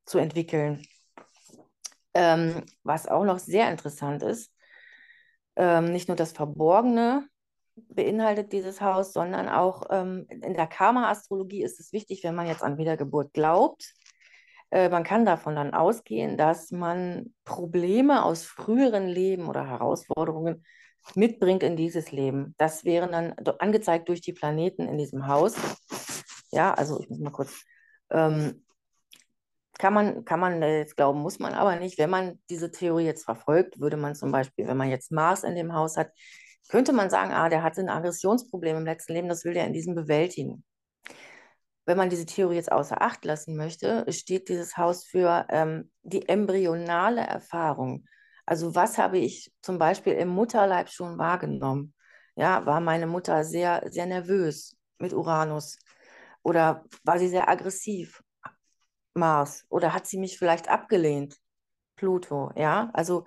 zu 0.05 0.17
entwickeln. 0.17 0.81
Ähm, 2.13 2.63
was 2.83 3.07
auch 3.07 3.25
noch 3.25 3.39
sehr 3.39 3.69
interessant 3.69 4.23
ist, 4.23 4.51
ähm, 5.55 5.91
nicht 5.91 6.07
nur 6.07 6.15
das 6.15 6.31
Verborgene 6.31 7.27
beinhaltet 7.89 8.51
dieses 8.53 8.81
Haus, 8.81 9.13
sondern 9.13 9.49
auch 9.49 9.83
ähm, 9.89 10.25
in 10.29 10.53
der 10.53 10.67
Karma-Astrologie 10.67 11.63
ist 11.63 11.79
es 11.79 11.93
wichtig, 11.93 12.23
wenn 12.23 12.35
man 12.35 12.47
jetzt 12.47 12.63
an 12.63 12.77
Wiedergeburt 12.77 13.33
glaubt, 13.33 13.93
äh, 14.71 14.89
man 14.89 15.03
kann 15.03 15.25
davon 15.25 15.55
dann 15.55 15.73
ausgehen, 15.73 16.37
dass 16.37 16.71
man 16.71 17.33
Probleme 17.43 18.23
aus 18.23 18.43
früheren 18.43 19.07
Leben 19.07 19.47
oder 19.47 19.67
Herausforderungen 19.67 20.65
mitbringt 21.15 21.63
in 21.63 21.75
dieses 21.75 22.11
Leben. 22.11 22.55
Das 22.57 22.85
wären 22.85 23.11
dann 23.11 23.35
angezeigt 23.59 24.09
durch 24.09 24.21
die 24.21 24.33
Planeten 24.33 24.87
in 24.87 24.97
diesem 24.97 25.27
Haus. 25.27 25.55
Ja, 26.51 26.73
also 26.73 26.99
ich 26.99 27.09
muss 27.09 27.19
mal 27.19 27.31
kurz. 27.31 27.63
Ähm, 28.09 28.65
kann 29.77 29.93
man, 29.93 30.25
kann 30.25 30.39
man 30.39 30.61
jetzt 30.61 30.95
glauben, 30.95 31.21
muss 31.21 31.39
man 31.39 31.53
aber 31.53 31.75
nicht. 31.77 31.97
Wenn 31.97 32.09
man 32.11 32.39
diese 32.49 32.69
Theorie 32.69 33.05
jetzt 33.05 33.25
verfolgt, 33.25 33.79
würde 33.79 33.97
man 33.97 34.13
zum 34.13 34.31
Beispiel, 34.31 34.67
wenn 34.67 34.77
man 34.77 34.89
jetzt 34.89 35.11
Mars 35.11 35.43
in 35.43 35.55
dem 35.55 35.73
Haus 35.73 35.97
hat, 35.97 36.11
könnte 36.69 36.93
man 36.93 37.09
sagen, 37.09 37.31
ah, 37.31 37.49
der 37.49 37.63
hatte 37.63 37.81
ein 37.81 37.89
Aggressionsproblem 37.89 38.77
im 38.77 38.85
letzten 38.85 39.13
Leben, 39.13 39.29
das 39.29 39.43
will 39.43 39.53
der 39.53 39.65
in 39.65 39.73
diesem 39.73 39.95
bewältigen 39.95 40.63
wenn 41.85 41.97
man 41.97 42.09
diese 42.09 42.25
Theorie 42.25 42.55
jetzt 42.55 42.71
außer 42.71 43.01
Acht 43.01 43.25
lassen 43.25 43.55
möchte, 43.55 44.05
steht 44.11 44.49
dieses 44.49 44.77
Haus 44.77 45.03
für 45.03 45.45
ähm, 45.49 45.91
die 46.03 46.27
embryonale 46.29 47.21
Erfahrung. 47.21 48.05
Also 48.45 48.75
was 48.75 48.97
habe 48.97 49.17
ich 49.17 49.51
zum 49.61 49.77
Beispiel 49.77 50.13
im 50.13 50.29
Mutterleib 50.29 50.89
schon 50.89 51.17
wahrgenommen? 51.17 51.93
Ja, 52.35 52.65
war 52.65 52.81
meine 52.81 53.07
Mutter 53.07 53.43
sehr, 53.43 53.83
sehr 53.89 54.05
nervös 54.05 54.75
mit 54.97 55.13
Uranus? 55.13 55.77
Oder 56.43 56.85
war 57.03 57.19
sie 57.19 57.27
sehr 57.27 57.49
aggressiv? 57.49 58.21
Mars? 59.13 59.65
Oder 59.69 59.93
hat 59.93 60.07
sie 60.07 60.17
mich 60.17 60.37
vielleicht 60.37 60.69
abgelehnt? 60.69 61.37
Pluto, 61.95 62.51
ja? 62.55 62.89
Also 62.93 63.25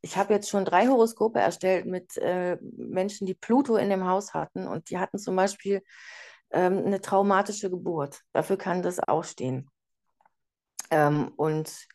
ich 0.00 0.16
habe 0.16 0.34
jetzt 0.34 0.48
schon 0.48 0.64
drei 0.64 0.86
Horoskope 0.86 1.40
erstellt 1.40 1.86
mit 1.86 2.16
äh, 2.18 2.56
Menschen, 2.62 3.26
die 3.26 3.34
Pluto 3.34 3.76
in 3.76 3.90
dem 3.90 4.06
Haus 4.06 4.34
hatten 4.34 4.66
und 4.66 4.90
die 4.90 4.98
hatten 4.98 5.18
zum 5.18 5.36
Beispiel 5.36 5.82
ähm, 6.50 6.84
eine 6.86 7.00
traumatische 7.00 7.70
Geburt. 7.70 8.22
Dafür 8.32 8.56
kann 8.56 8.82
das 8.82 9.00
auch 9.00 9.24
stehen. 9.24 9.68
Ähm, 10.90 11.32
und 11.36 11.88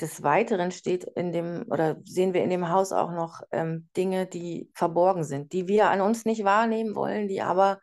des 0.00 0.22
Weiteren 0.22 0.70
steht 0.70 1.04
in 1.04 1.32
dem, 1.32 1.64
oder 1.68 1.96
sehen 2.04 2.34
wir 2.34 2.42
in 2.42 2.50
dem 2.50 2.68
Haus 2.68 2.92
auch 2.92 3.12
noch 3.12 3.42
ähm, 3.52 3.88
Dinge, 3.96 4.26
die 4.26 4.70
verborgen 4.74 5.24
sind, 5.24 5.52
die 5.52 5.68
wir 5.68 5.90
an 5.90 6.00
uns 6.00 6.24
nicht 6.24 6.44
wahrnehmen 6.44 6.94
wollen, 6.94 7.28
die 7.28 7.42
aber 7.42 7.80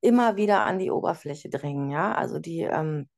immer 0.00 0.36
wieder 0.36 0.64
an 0.64 0.78
die 0.78 0.90
Oberfläche 0.90 1.48
drängen, 1.48 1.90
ja, 1.90 2.14
also 2.14 2.38
die, 2.38 2.60
ähm, 2.60 3.08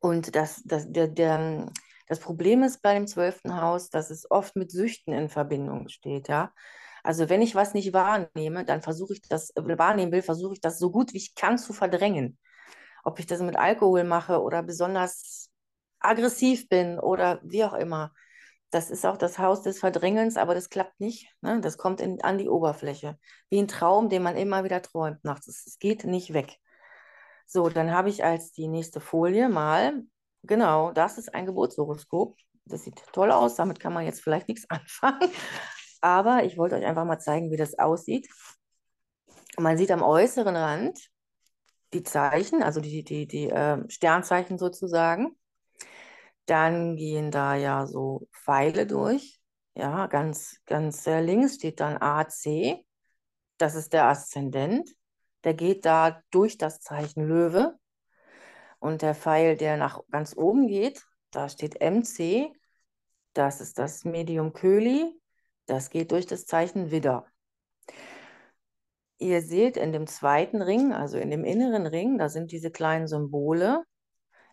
und 0.00 0.36
das, 0.36 0.62
das, 0.64 0.90
der, 0.90 1.08
der, 1.08 1.66
das 2.06 2.20
Problem 2.20 2.62
ist 2.62 2.82
bei 2.82 2.94
dem 2.94 3.06
zwölften 3.06 3.60
Haus, 3.60 3.90
dass 3.90 4.10
es 4.10 4.30
oft 4.30 4.56
mit 4.56 4.70
Süchten 4.70 5.12
in 5.12 5.28
Verbindung 5.28 5.88
steht, 5.88 6.28
ja. 6.28 6.52
Also 7.02 7.28
wenn 7.28 7.42
ich 7.42 7.54
was 7.54 7.74
nicht 7.74 7.92
wahrnehme, 7.92 8.64
dann 8.64 8.82
versuche 8.82 9.14
ich 9.14 9.22
das, 9.22 9.50
äh, 9.56 9.78
wahrnehmen 9.78 10.12
will, 10.12 10.22
versuche 10.22 10.54
ich 10.54 10.60
das 10.60 10.78
so 10.78 10.90
gut 10.90 11.12
wie 11.12 11.18
ich 11.18 11.34
kann 11.34 11.56
zu 11.58 11.72
verdrängen. 11.72 12.38
Ob 13.04 13.18
ich 13.18 13.26
das 13.26 13.40
mit 13.40 13.56
Alkohol 13.56 14.04
mache 14.04 14.42
oder 14.42 14.62
besonders 14.62 15.37
aggressiv 16.00 16.68
bin 16.68 16.98
oder 16.98 17.40
wie 17.42 17.64
auch 17.64 17.74
immer. 17.74 18.12
Das 18.70 18.90
ist 18.90 19.06
auch 19.06 19.16
das 19.16 19.38
Haus 19.38 19.62
des 19.62 19.78
Verdrängens, 19.78 20.36
aber 20.36 20.54
das 20.54 20.68
klappt 20.68 21.00
nicht. 21.00 21.32
Ne? 21.40 21.60
Das 21.60 21.78
kommt 21.78 22.00
in, 22.00 22.20
an 22.22 22.36
die 22.36 22.48
Oberfläche. 22.48 23.18
Wie 23.48 23.58
ein 23.58 23.68
Traum, 23.68 24.08
den 24.10 24.22
man 24.22 24.36
immer 24.36 24.64
wieder 24.64 24.82
träumt 24.82 25.24
nachts. 25.24 25.48
Es 25.48 25.78
geht 25.78 26.04
nicht 26.04 26.34
weg. 26.34 26.58
So, 27.46 27.70
dann 27.70 27.92
habe 27.92 28.10
ich 28.10 28.24
als 28.24 28.52
die 28.52 28.68
nächste 28.68 29.00
Folie 29.00 29.48
mal, 29.48 30.02
genau, 30.42 30.92
das 30.92 31.16
ist 31.16 31.34
ein 31.34 31.46
Geburtshoroskop. 31.46 32.36
Das 32.66 32.84
sieht 32.84 33.02
toll 33.12 33.32
aus, 33.32 33.54
damit 33.54 33.80
kann 33.80 33.94
man 33.94 34.04
jetzt 34.04 34.20
vielleicht 34.20 34.48
nichts 34.48 34.66
anfangen. 34.68 35.30
Aber 36.02 36.44
ich 36.44 36.58
wollte 36.58 36.76
euch 36.76 36.84
einfach 36.84 37.06
mal 37.06 37.18
zeigen, 37.18 37.50
wie 37.50 37.56
das 37.56 37.78
aussieht. 37.78 38.28
Man 39.56 39.78
sieht 39.78 39.90
am 39.90 40.02
äußeren 40.02 40.54
Rand 40.54 40.98
die 41.94 42.02
Zeichen, 42.02 42.62
also 42.62 42.80
die, 42.80 43.02
die, 43.02 43.26
die 43.26 43.48
äh, 43.48 43.82
Sternzeichen 43.88 44.58
sozusagen. 44.58 45.36
Dann 46.48 46.96
gehen 46.96 47.30
da 47.30 47.56
ja 47.56 47.86
so 47.86 48.26
Pfeile 48.32 48.86
durch. 48.86 49.38
Ja, 49.74 50.06
ganz, 50.06 50.62
ganz 50.64 51.04
links 51.04 51.56
steht 51.56 51.80
dann 51.80 51.98
AC. 52.00 52.86
Das 53.58 53.74
ist 53.74 53.92
der 53.92 54.06
Aszendent. 54.06 54.90
Der 55.44 55.52
geht 55.52 55.84
da 55.84 56.22
durch 56.30 56.56
das 56.56 56.80
Zeichen 56.80 57.28
Löwe. 57.28 57.76
Und 58.78 59.02
der 59.02 59.14
Pfeil, 59.14 59.58
der 59.58 59.76
nach 59.76 60.00
ganz 60.10 60.34
oben 60.34 60.68
geht, 60.68 61.04
da 61.32 61.50
steht 61.50 61.82
MC. 61.82 62.50
Das 63.34 63.60
ist 63.60 63.78
das 63.78 64.04
Medium 64.04 64.54
Köli. 64.54 65.20
Das 65.66 65.90
geht 65.90 66.12
durch 66.12 66.24
das 66.24 66.46
Zeichen 66.46 66.90
Widder. 66.90 67.26
Ihr 69.18 69.42
seht 69.42 69.76
in 69.76 69.92
dem 69.92 70.06
zweiten 70.06 70.62
Ring, 70.62 70.94
also 70.94 71.18
in 71.18 71.30
dem 71.30 71.44
inneren 71.44 71.86
Ring, 71.86 72.16
da 72.16 72.30
sind 72.30 72.52
diese 72.52 72.70
kleinen 72.70 73.06
Symbole. 73.06 73.84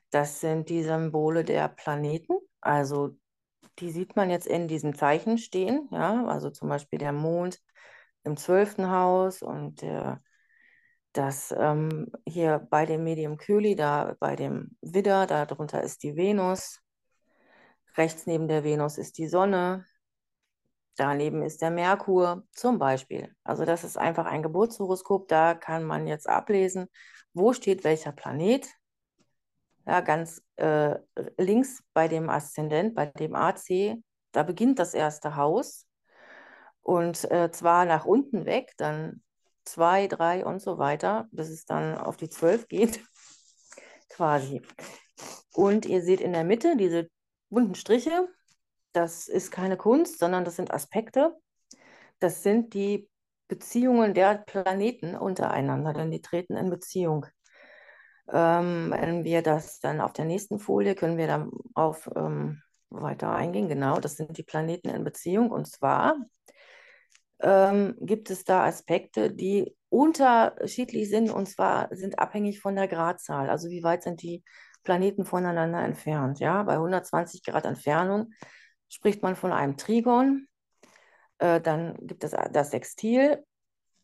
Das 0.09 0.39
sind 0.39 0.69
die 0.69 0.83
Symbole 0.83 1.43
der 1.43 1.67
Planeten. 1.67 2.37
Also 2.61 3.17
die 3.79 3.91
sieht 3.91 4.15
man 4.15 4.29
jetzt 4.29 4.47
in 4.47 4.67
diesem 4.67 4.95
Zeichen 4.95 5.37
stehen. 5.37 5.89
Ja, 5.91 6.25
also 6.27 6.49
zum 6.49 6.69
Beispiel 6.69 6.99
der 6.99 7.11
Mond 7.11 7.61
im 8.23 8.37
zwölften 8.37 8.89
Haus 8.89 9.41
und 9.41 9.81
der, 9.81 10.21
das 11.13 11.53
ähm, 11.57 12.11
hier 12.27 12.59
bei 12.69 12.85
dem 12.85 13.03
Medium 13.03 13.37
Köli, 13.37 13.75
da 13.75 14.15
bei 14.19 14.35
dem 14.35 14.77
Widder, 14.81 15.27
darunter 15.27 15.81
ist 15.83 16.03
die 16.03 16.15
Venus. 16.15 16.81
Rechts 17.97 18.25
neben 18.25 18.47
der 18.47 18.63
Venus 18.63 18.97
ist 18.97 19.17
die 19.17 19.27
Sonne. 19.27 19.85
Daneben 20.97 21.41
ist 21.41 21.61
der 21.61 21.71
Merkur 21.71 22.43
zum 22.51 22.79
Beispiel. 22.79 23.35
Also 23.43 23.65
das 23.65 23.83
ist 23.83 23.97
einfach 23.97 24.25
ein 24.25 24.43
Geburtshoroskop. 24.43 25.27
Da 25.27 25.53
kann 25.53 25.83
man 25.83 26.07
jetzt 26.07 26.27
ablesen, 26.27 26.87
wo 27.33 27.53
steht 27.53 27.83
welcher 27.83 28.13
Planet. 28.13 28.67
Ja, 29.85 30.01
ganz 30.01 30.41
äh, 30.55 30.95
links 31.37 31.83
bei 31.93 32.07
dem 32.07 32.29
Aszendent, 32.29 32.95
bei 32.95 33.05
dem 33.05 33.35
AC, 33.35 33.95
da 34.31 34.43
beginnt 34.43 34.79
das 34.79 34.93
erste 34.93 35.35
Haus. 35.35 35.85
Und 36.81 37.29
äh, 37.31 37.51
zwar 37.51 37.85
nach 37.85 38.05
unten 38.05 38.45
weg, 38.45 38.73
dann 38.77 39.21
zwei, 39.63 40.07
drei 40.07 40.45
und 40.45 40.61
so 40.61 40.77
weiter, 40.77 41.27
bis 41.31 41.49
es 41.49 41.65
dann 41.65 41.97
auf 41.97 42.17
die 42.17 42.29
zwölf 42.29 42.67
geht, 42.67 43.03
quasi. 44.09 44.61
Und 45.53 45.85
ihr 45.85 46.01
seht 46.01 46.21
in 46.21 46.33
der 46.33 46.43
Mitte 46.43 46.75
diese 46.77 47.09
bunten 47.49 47.75
Striche, 47.75 48.27
das 48.91 49.27
ist 49.27 49.51
keine 49.51 49.77
Kunst, 49.77 50.19
sondern 50.19 50.45
das 50.45 50.55
sind 50.55 50.73
Aspekte. 50.73 51.35
Das 52.19 52.43
sind 52.43 52.73
die 52.73 53.09
Beziehungen 53.47 54.13
der 54.13 54.35
Planeten 54.45 55.15
untereinander, 55.15 55.93
denn 55.93 56.11
die 56.11 56.21
treten 56.21 56.55
in 56.55 56.69
Beziehung. 56.69 57.25
Ähm, 58.31 58.91
wenn 58.91 59.23
wir 59.23 59.41
das 59.41 59.79
dann 59.79 60.01
auf 60.01 60.13
der 60.13 60.25
nächsten 60.25 60.59
Folie, 60.59 60.95
können 60.95 61.17
wir 61.17 61.27
darauf 61.27 62.09
ähm, 62.15 62.61
weiter 62.89 63.31
eingehen. 63.33 63.67
Genau, 63.67 63.99
das 63.99 64.17
sind 64.17 64.37
die 64.37 64.43
Planeten 64.43 64.89
in 64.89 65.03
Beziehung. 65.03 65.51
Und 65.51 65.67
zwar 65.67 66.15
ähm, 67.39 67.95
gibt 67.99 68.29
es 68.29 68.43
da 68.43 68.65
Aspekte, 68.65 69.31
die 69.31 69.75
unterschiedlich 69.89 71.09
sind 71.09 71.29
und 71.29 71.47
zwar 71.47 71.87
sind 71.91 72.19
abhängig 72.19 72.59
von 72.59 72.75
der 72.75 72.87
Gradzahl. 72.87 73.49
Also 73.49 73.69
wie 73.69 73.83
weit 73.83 74.03
sind 74.03 74.21
die 74.21 74.43
Planeten 74.83 75.25
voneinander 75.25 75.83
entfernt? 75.83 76.39
Ja, 76.39 76.63
bei 76.63 76.73
120 76.73 77.43
Grad 77.43 77.65
Entfernung 77.65 78.33
spricht 78.89 79.21
man 79.21 79.35
von 79.35 79.51
einem 79.51 79.77
Trigon. 79.77 80.47
Äh, 81.37 81.61
dann 81.61 81.95
gibt 82.01 82.23
es 82.23 82.35
das 82.51 82.71
Sextil, 82.71 83.43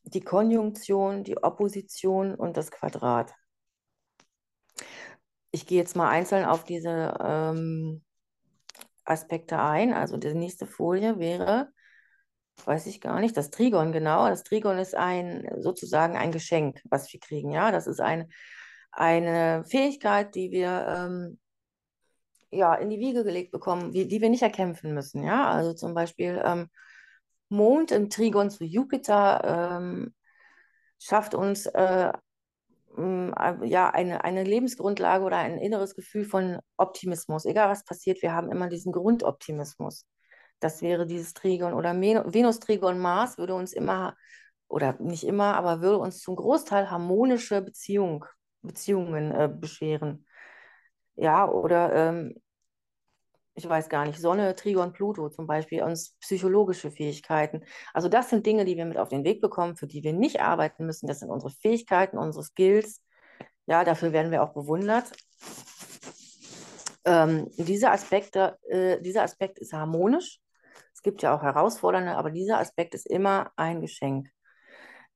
die 0.04 0.22
Konjunktion, 0.22 1.24
die 1.24 1.42
Opposition 1.42 2.36
und 2.36 2.58
das 2.58 2.72
Quadrat. 2.72 3.34
Ich 5.52 5.68
gehe 5.68 5.78
jetzt 5.78 5.96
mal 5.96 6.10
einzeln 6.10 6.46
auf 6.46 6.64
diese 6.64 7.14
ähm, 7.22 8.02
Aspekte 9.04 9.60
ein. 9.60 9.94
Also 9.94 10.18
die 10.18 10.34
nächste 10.34 10.66
Folie 10.66 11.20
wäre, 11.20 11.70
weiß 12.66 12.88
ich 12.88 13.02
gar 13.02 13.20
nicht, 13.20 13.36
das 13.36 13.50
Trigon, 13.50 13.92
genau. 13.92 14.28
Das 14.28 14.44
Trigon 14.44 14.78
ist 14.78 14.96
ein 14.96 15.48
sozusagen 15.60 16.16
ein 16.16 16.32
Geschenk, 16.32 16.82
was 16.90 17.12
wir 17.12 17.20
kriegen. 17.20 17.52
Ja, 17.52 17.72
das 17.72 17.88
ist 17.88 18.00
ein, 18.00 18.32
eine 18.92 19.64
Fähigkeit, 19.66 20.36
die 20.36 20.52
wir 20.52 20.86
ähm, 20.88 21.40
ja, 22.52 22.76
in 22.76 22.90
die 22.90 23.00
Wiege 23.00 23.24
gelegt 23.24 23.52
bekommen, 23.52 23.92
die, 23.92 24.08
die 24.08 24.22
wir 24.22 24.30
nicht 24.30 24.44
erkämpfen 24.44 24.94
müssen. 24.94 25.24
Ja, 25.24 25.50
also 25.50 25.74
zum 25.74 25.94
Beispiel 25.94 26.42
ähm, 26.46 26.70
Mond 27.50 27.92
im 27.92 28.10
Trigon 28.10 28.50
zu 28.50 28.64
Jupiter 28.64 29.78
ähm, 29.78 30.14
schafft 31.00 31.34
uns 31.34 31.66
äh, 31.66 32.12
ja, 33.64 33.90
eine, 33.90 34.24
eine 34.24 34.44
Lebensgrundlage 34.44 35.24
oder 35.24 35.38
ein 35.38 35.58
inneres 35.58 35.96
Gefühl 35.96 36.26
von 36.26 36.60
Optimismus. 36.78 37.46
Egal 37.46 37.70
was 37.70 37.86
passiert, 37.86 38.22
wir 38.22 38.34
haben 38.34 38.52
immer 38.52 38.68
diesen 38.68 38.92
Grundoptimismus. 38.92 40.06
Das 40.60 40.82
wäre 40.82 41.08
dieses 41.08 41.34
Trigon 41.34 41.74
oder 41.74 42.00
Venus, 42.00 42.60
Trigon, 42.60 43.00
Mars 43.00 43.38
würde 43.38 43.56
uns 43.56 43.74
immer, 43.74 44.16
oder 44.68 44.96
nicht 45.00 45.24
immer, 45.24 45.56
aber 45.56 45.82
würde 45.82 46.00
uns 46.00 46.20
zum 46.22 46.36
Großteil 46.36 46.92
harmonische 46.92 47.62
Beziehung, 47.62 48.26
Beziehungen 48.62 49.32
äh, 49.32 49.50
bescheren. 49.52 50.26
Ja, 51.16 51.50
oder 51.50 51.94
ähm, 51.94 52.36
ich 53.54 53.68
weiß 53.68 53.90
gar 53.90 54.06
nicht, 54.06 54.20
Sonne, 54.20 54.56
Trigon, 54.56 54.94
Pluto 54.94 55.30
zum 55.30 55.46
Beispiel, 55.46 55.84
uns 55.84 56.16
psychologische 56.22 56.92
Fähigkeiten. 56.92 57.64
Also 57.94 58.08
das 58.08 58.30
sind 58.30 58.46
Dinge, 58.46 58.66
die 58.66 58.78
wir 58.78 58.86
mit 58.86 58.98
auf 58.98 59.10
den 59.10 59.24
Weg 59.24 59.42
bekommen, 59.42 59.76
für 59.76 59.88
die 59.88 60.04
wir 60.04 60.14
nicht 60.14 60.42
arbeiten 60.42 60.86
müssen. 60.86 61.08
Das 61.08 61.20
sind 61.20 61.30
unsere 61.30 61.52
Fähigkeiten, 61.52 62.18
unsere 62.18 62.44
Skills. 62.44 63.02
Ja, 63.66 63.84
dafür 63.84 64.14
werden 64.14 64.32
wir 64.32 64.44
auch 64.44 64.54
bewundert. 64.54 65.12
Ähm, 67.04 67.50
diese 67.58 67.92
Aspekte, 67.92 68.58
äh, 68.70 69.02
dieser 69.02 69.24
Aspekt 69.24 69.60
ist 69.60 69.74
harmonisch. 69.74 70.40
Es 70.94 71.02
gibt 71.02 71.22
ja 71.22 71.36
auch 71.36 71.42
herausfordernde, 71.42 72.16
aber 72.16 72.32
dieser 72.32 72.60
Aspekt 72.60 72.94
ist 72.94 73.08
immer 73.08 73.52
ein 73.56 73.82
Geschenk. 73.82 74.30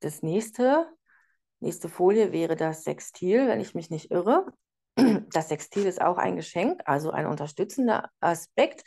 Das 0.00 0.22
nächste, 0.22 0.86
nächste 1.60 1.88
Folie 1.88 2.32
wäre 2.32 2.56
das 2.56 2.82
Sextil, 2.82 3.48
wenn 3.48 3.60
ich 3.60 3.74
mich 3.74 3.88
nicht 3.88 4.10
irre. 4.10 4.46
Das 5.30 5.48
Sextil 5.48 5.86
ist 5.86 6.00
auch 6.00 6.16
ein 6.16 6.36
Geschenk, 6.36 6.82
also 6.86 7.10
ein 7.10 7.26
unterstützender 7.26 8.10
Aspekt, 8.20 8.82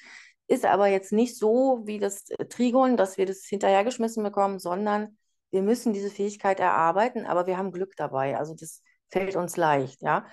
ist 0.47 0.65
aber 0.65 0.87
jetzt 0.87 1.11
nicht 1.11 1.37
so 1.37 1.81
wie 1.85 1.99
das 1.99 2.25
Trigon, 2.49 2.97
dass 2.97 3.17
wir 3.17 3.27
das 3.27 3.45
hinterhergeschmissen 3.45 4.23
bekommen, 4.23 4.57
sondern 4.57 5.17
wir 5.51 5.61
müssen 5.61 5.93
diese 5.93 6.09
Fähigkeit 6.09 6.59
erarbeiten, 6.59 7.25
aber 7.25 7.45
wir 7.47 7.57
haben 7.57 7.71
Glück 7.71 7.95
dabei. 7.95 8.37
Also 8.37 8.55
das 8.55 8.81
fällt 9.09 9.35
uns 9.35 9.57
leicht, 9.57 10.01
ja. 10.01 10.25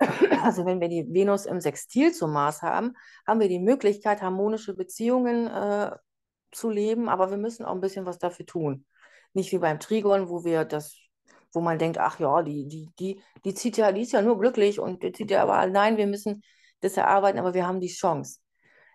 Also 0.42 0.66
wenn 0.66 0.80
wir 0.80 0.88
die 0.88 1.06
Venus 1.10 1.46
im 1.46 1.60
Sextil 1.60 2.12
zum 2.12 2.32
Mars 2.32 2.62
haben, 2.62 2.94
haben 3.26 3.40
wir 3.40 3.48
die 3.48 3.60
Möglichkeit, 3.60 4.22
harmonische 4.22 4.74
Beziehungen 4.74 5.46
äh, 5.46 5.92
zu 6.52 6.68
leben, 6.68 7.08
aber 7.08 7.30
wir 7.30 7.38
müssen 7.38 7.64
auch 7.64 7.74
ein 7.74 7.80
bisschen 7.80 8.04
was 8.04 8.18
dafür 8.18 8.44
tun. 8.44 8.86
Nicht 9.32 9.52
wie 9.52 9.58
beim 9.58 9.80
Trigon, 9.80 10.28
wo 10.28 10.44
wir 10.44 10.64
das 10.64 10.96
wo 11.54 11.60
man 11.60 11.78
denkt, 11.78 11.98
ach 11.98 12.18
ja, 12.18 12.42
die, 12.42 12.66
die, 12.66 12.90
die, 12.98 13.22
die 13.44 13.54
zieht 13.54 13.76
ja, 13.76 13.92
die 13.92 14.02
ist 14.02 14.12
ja 14.12 14.22
nur 14.22 14.38
glücklich 14.38 14.80
und 14.80 15.02
die 15.02 15.12
zieht 15.12 15.30
ja 15.30 15.42
aber, 15.42 15.66
nein, 15.66 15.96
wir 15.96 16.06
müssen 16.06 16.42
das 16.80 16.96
erarbeiten, 16.96 17.38
aber 17.38 17.54
wir 17.54 17.66
haben 17.66 17.80
die 17.80 17.88
Chance. 17.88 18.40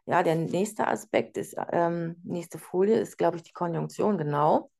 Ja, 0.05 0.23
der 0.23 0.35
nächste 0.35 0.87
Aspekt 0.87 1.37
ist, 1.37 1.55
ähm, 1.71 2.17
nächste 2.23 2.57
Folie 2.57 2.99
ist, 2.99 3.17
glaube 3.17 3.37
ich, 3.37 3.43
die 3.43 3.53
Konjunktion, 3.53 4.17
genau. 4.17 4.71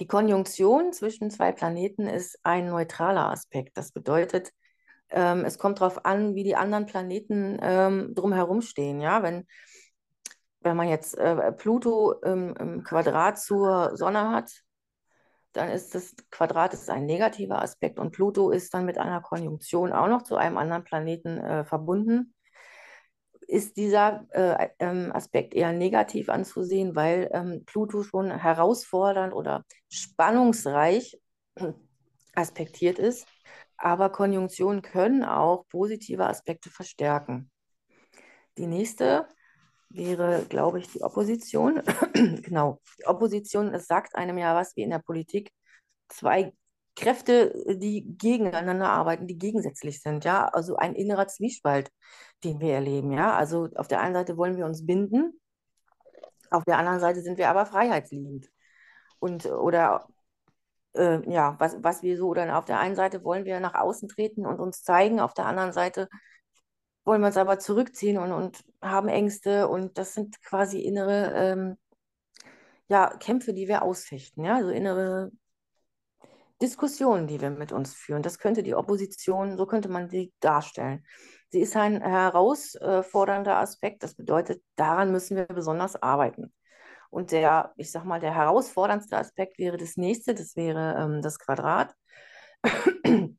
Die 0.00 0.06
Konjunktion 0.06 0.92
zwischen 0.92 1.30
zwei 1.30 1.52
Planeten 1.52 2.06
ist 2.06 2.38
ein 2.42 2.68
neutraler 2.68 3.30
Aspekt. 3.30 3.76
Das 3.76 3.92
bedeutet, 3.92 4.50
ähm, 5.10 5.44
es 5.44 5.58
kommt 5.58 5.80
darauf 5.80 6.04
an, 6.04 6.34
wie 6.34 6.44
die 6.44 6.56
anderen 6.56 6.86
Planeten 6.86 7.58
ähm, 7.60 8.14
drumherum 8.14 8.62
stehen. 8.62 9.00
Ja, 9.00 9.22
wenn, 9.22 9.46
wenn 10.60 10.76
man 10.76 10.88
jetzt 10.88 11.16
äh, 11.18 11.52
Pluto 11.52 12.12
im, 12.20 12.54
im 12.56 12.84
Quadrat 12.84 13.38
zur 13.38 13.96
Sonne 13.96 14.30
hat, 14.30 14.62
dann 15.52 15.68
ist 15.68 15.94
das 15.94 16.14
Quadrat 16.30 16.74
ist 16.74 16.90
ein 16.90 17.06
negativer 17.06 17.62
Aspekt 17.62 17.98
und 17.98 18.12
Pluto 18.12 18.50
ist 18.50 18.72
dann 18.72 18.84
mit 18.84 18.98
einer 18.98 19.20
Konjunktion 19.20 19.92
auch 19.92 20.08
noch 20.08 20.22
zu 20.22 20.36
einem 20.36 20.56
anderen 20.56 20.84
Planeten 20.84 21.38
äh, 21.38 21.64
verbunden. 21.64 22.34
Ist 23.46 23.76
dieser 23.76 24.26
äh, 24.30 24.68
ähm, 24.78 25.10
Aspekt 25.12 25.54
eher 25.54 25.72
negativ 25.72 26.28
anzusehen, 26.28 26.94
weil 26.94 27.28
ähm, 27.32 27.64
Pluto 27.66 28.04
schon 28.04 28.30
herausfordernd 28.30 29.34
oder 29.34 29.64
spannungsreich 29.88 31.20
aspektiert 32.34 32.98
ist, 32.98 33.26
aber 33.76 34.10
Konjunktionen 34.10 34.82
können 34.82 35.24
auch 35.24 35.66
positive 35.68 36.26
Aspekte 36.26 36.70
verstärken. 36.70 37.50
Die 38.56 38.66
nächste 38.66 39.26
wäre, 39.90 40.44
glaube 40.48 40.78
ich, 40.78 40.88
die 40.90 41.02
Opposition. 41.02 41.82
genau, 42.14 42.80
die 42.98 43.06
Opposition, 43.06 43.74
es 43.74 43.86
sagt 43.86 44.14
einem 44.16 44.38
ja 44.38 44.54
was 44.54 44.76
wie 44.76 44.82
in 44.82 44.90
der 44.90 45.00
Politik, 45.00 45.52
zwei 46.08 46.52
Kräfte, 46.96 47.54
die 47.76 48.04
gegeneinander 48.18 48.88
arbeiten, 48.88 49.26
die 49.26 49.38
gegensätzlich 49.38 50.00
sind, 50.02 50.24
ja, 50.24 50.46
also 50.48 50.76
ein 50.76 50.94
innerer 50.94 51.28
Zwiespalt, 51.28 51.90
den 52.44 52.60
wir 52.60 52.74
erleben, 52.74 53.12
ja, 53.12 53.34
also 53.34 53.68
auf 53.76 53.88
der 53.88 54.00
einen 54.00 54.14
Seite 54.14 54.36
wollen 54.36 54.56
wir 54.56 54.66
uns 54.66 54.86
binden, 54.86 55.40
auf 56.50 56.64
der 56.64 56.78
anderen 56.78 57.00
Seite 57.00 57.22
sind 57.22 57.38
wir 57.38 57.48
aber 57.48 57.66
freiheitsliebend. 57.66 58.50
Und 59.20 59.46
oder 59.46 60.08
äh, 60.94 61.20
ja, 61.30 61.56
was, 61.58 61.82
was 61.82 62.02
wir 62.02 62.16
so, 62.16 62.28
oder 62.28 62.58
auf 62.58 62.64
der 62.64 62.80
einen 62.80 62.96
Seite 62.96 63.24
wollen 63.24 63.44
wir 63.44 63.60
nach 63.60 63.74
außen 63.74 64.08
treten 64.08 64.46
und 64.46 64.60
uns 64.60 64.82
zeigen, 64.82 65.20
auf 65.20 65.34
der 65.34 65.46
anderen 65.46 65.72
Seite 65.72 66.08
wollen 67.04 67.20
wir 67.22 67.28
uns 67.28 67.36
aber 67.36 67.58
zurückziehen 67.58 68.18
und, 68.18 68.32
und 68.32 68.64
haben 68.82 69.08
Ängste 69.08 69.68
und 69.68 69.98
das 69.98 70.14
sind 70.14 70.42
quasi 70.42 70.80
innere 70.80 71.32
ähm, 71.34 71.78
ja, 72.88 73.16
Kämpfe, 73.18 73.54
die 73.54 73.68
wir 73.68 73.82
ausfechten, 73.82 74.44
ja, 74.44 74.56
also 74.56 74.70
innere 74.70 75.30
Diskussionen, 76.60 77.26
die 77.26 77.40
wir 77.40 77.50
mit 77.50 77.72
uns 77.72 77.94
führen. 77.94 78.22
Das 78.22 78.38
könnte 78.38 78.62
die 78.62 78.74
Opposition, 78.74 79.56
so 79.56 79.66
könnte 79.66 79.88
man 79.88 80.10
sie 80.10 80.32
darstellen. 80.40 81.04
Sie 81.48 81.60
ist 81.60 81.74
ein 81.76 82.02
herausfordernder 82.02 83.56
Aspekt. 83.56 84.02
Das 84.02 84.14
bedeutet, 84.14 84.62
daran 84.76 85.10
müssen 85.10 85.36
wir 85.36 85.46
besonders 85.46 86.00
arbeiten. 86.02 86.52
Und 87.08 87.32
der, 87.32 87.72
ich 87.76 87.90
sag 87.90 88.04
mal, 88.04 88.20
der 88.20 88.34
herausforderndste 88.34 89.16
Aspekt 89.16 89.58
wäre 89.58 89.76
das 89.78 89.96
nächste, 89.96 90.34
das 90.34 90.54
wäre 90.54 90.96
ähm, 90.98 91.22
das 91.22 91.38
Quadrat. 91.38 91.94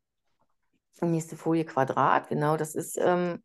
nächste 1.01 1.35
Folie 1.35 1.65
Quadrat, 1.65 2.29
genau, 2.29 2.57
das 2.57 2.75
ist 2.75 2.97
ähm, 2.97 3.41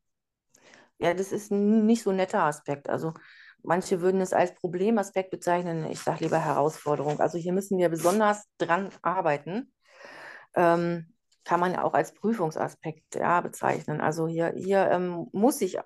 ja, 0.99 1.15
das 1.15 1.33
ist 1.33 1.51
ein 1.51 1.87
nicht 1.87 2.03
so 2.03 2.13
netter 2.13 2.45
Aspekt. 2.45 2.89
Also 2.89 3.15
manche 3.63 4.01
würden 4.01 4.21
es 4.21 4.33
als 4.33 4.55
Problemaspekt 4.55 5.31
bezeichnen. 5.31 5.91
Ich 5.91 6.01
sage 6.01 6.25
lieber 6.25 6.39
Herausforderung. 6.39 7.21
Also 7.21 7.39
hier 7.39 7.53
müssen 7.53 7.79
wir 7.79 7.89
besonders 7.89 8.45
dran 8.59 8.91
arbeiten. 9.03 9.73
Ähm, 10.55 11.13
kann 11.45 11.61
man 11.61 11.73
ja 11.73 11.85
auch 11.85 11.95
als 11.95 12.13
Prüfungsaspekt 12.13 13.15
ja, 13.15 13.41
bezeichnen. 13.41 14.01
Also 14.01 14.27
hier, 14.27 14.53
hier 14.57 14.91
ähm, 14.91 15.29
muss 15.33 15.61
ich, 15.61 15.79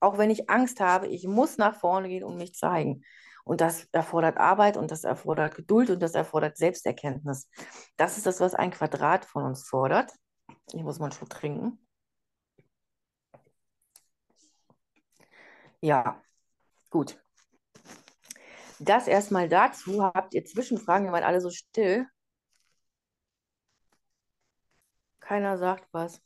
auch 0.00 0.18
wenn 0.18 0.30
ich 0.30 0.50
Angst 0.50 0.80
habe, 0.80 1.06
ich 1.06 1.26
muss 1.26 1.56
nach 1.58 1.76
vorne 1.76 2.08
gehen 2.08 2.24
und 2.24 2.36
mich 2.36 2.54
zeigen. 2.54 3.02
Und 3.44 3.60
das 3.60 3.88
erfordert 3.92 4.36
Arbeit 4.36 4.76
und 4.76 4.90
das 4.90 5.04
erfordert 5.04 5.54
Geduld 5.54 5.90
und 5.90 6.02
das 6.02 6.14
erfordert 6.14 6.56
Selbsterkenntnis. 6.58 7.48
Das 7.96 8.18
ist 8.18 8.26
das, 8.26 8.40
was 8.40 8.54
ein 8.54 8.70
Quadrat 8.70 9.24
von 9.24 9.44
uns 9.44 9.66
fordert. 9.66 10.12
Ich 10.72 10.82
muss 10.82 10.98
mal 10.98 11.06
einen 11.06 11.12
Schluck 11.12 11.30
trinken. 11.30 11.78
Ja, 15.82 16.22
gut. 16.90 17.18
Das 18.80 19.06
erstmal 19.08 19.48
dazu. 19.48 20.02
Habt 20.02 20.34
ihr 20.34 20.44
Zwischenfragen? 20.44 21.06
Ihr 21.06 21.12
seid 21.12 21.24
alle 21.24 21.40
so 21.40 21.50
still. 21.50 22.06
Keiner 25.20 25.56
sagt 25.58 25.88
was. 25.92 26.20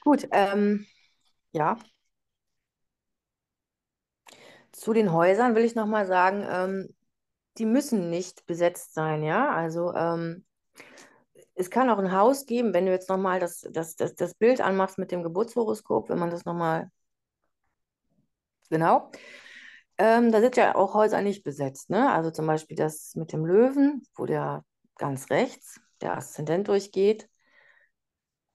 Gut, 0.00 0.28
ähm, 0.30 0.86
ja. 1.52 1.78
Zu 4.72 4.92
den 4.92 5.12
Häusern 5.12 5.54
will 5.54 5.64
ich 5.64 5.74
nochmal 5.74 6.06
sagen, 6.06 6.44
ähm, 6.48 6.94
die 7.58 7.66
müssen 7.66 8.10
nicht 8.10 8.46
besetzt 8.46 8.94
sein, 8.94 9.22
ja. 9.22 9.50
Also 9.50 9.92
ähm, 9.94 10.44
es 11.56 11.70
kann 11.70 11.90
auch 11.90 11.98
ein 11.98 12.12
Haus 12.12 12.46
geben, 12.46 12.74
wenn 12.74 12.86
du 12.86 12.92
jetzt 12.92 13.08
nochmal 13.08 13.40
das, 13.40 13.66
das, 13.72 13.96
das, 13.96 14.14
das 14.14 14.34
Bild 14.34 14.60
anmachst 14.60 14.98
mit 14.98 15.10
dem 15.10 15.22
Geburtshoroskop, 15.22 16.10
wenn 16.10 16.18
man 16.18 16.30
das 16.30 16.44
nochmal, 16.44 16.90
genau, 18.70 19.10
ähm, 19.98 20.30
da 20.30 20.40
sind 20.40 20.56
ja 20.56 20.74
auch 20.74 20.94
Häuser 20.94 21.22
nicht 21.22 21.42
besetzt, 21.44 21.88
ne? 21.90 22.12
Also 22.12 22.30
zum 22.30 22.46
Beispiel 22.46 22.76
das 22.76 23.14
mit 23.14 23.32
dem 23.32 23.46
Löwen, 23.46 24.02
wo 24.14 24.26
der 24.26 24.64
ganz 24.98 25.30
rechts 25.30 25.80
der 26.02 26.16
Aszendent 26.16 26.68
durchgeht. 26.68 27.28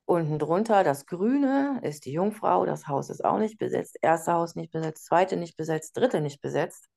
Unten 0.06 0.38
drunter 0.38 0.84
das 0.84 1.06
Grüne 1.08 1.80
ist 1.84 2.06
die 2.06 2.12
Jungfrau, 2.12 2.66
das 2.66 2.88
Haus 2.88 3.10
ist 3.10 3.26
auch 3.26 3.40
nicht 3.40 3.58
besetzt, 3.58 3.98
erste 4.02 4.34
Haus 4.34 4.56
nicht 4.56 4.72
besetzt, 4.72 5.06
zweite 5.06 5.38
nicht 5.38 5.58
besetzt, 5.58 5.98
dritte 5.98 6.22
nicht 6.22 6.42
besetzt. 6.42 6.88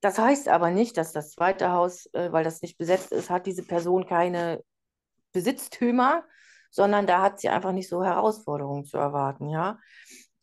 Das 0.00 0.18
heißt 0.18 0.48
aber 0.48 0.70
nicht, 0.70 0.96
dass 0.96 1.12
das 1.12 1.32
zweite 1.32 1.70
Haus, 1.72 2.06
äh, 2.14 2.32
weil 2.32 2.42
das 2.44 2.62
nicht 2.62 2.78
besetzt 2.78 3.12
ist, 3.12 3.30
hat 3.30 3.46
diese 3.46 3.62
Person 3.64 4.06
keine 4.06 4.64
Besitztümer, 5.32 6.24
sondern 6.70 7.06
da 7.06 7.22
hat 7.22 7.40
sie 7.40 7.48
einfach 7.48 7.72
nicht 7.72 7.88
so 7.88 8.04
Herausforderungen 8.04 8.84
zu 8.84 8.96
erwarten, 8.96 9.48
ja. 9.48 9.78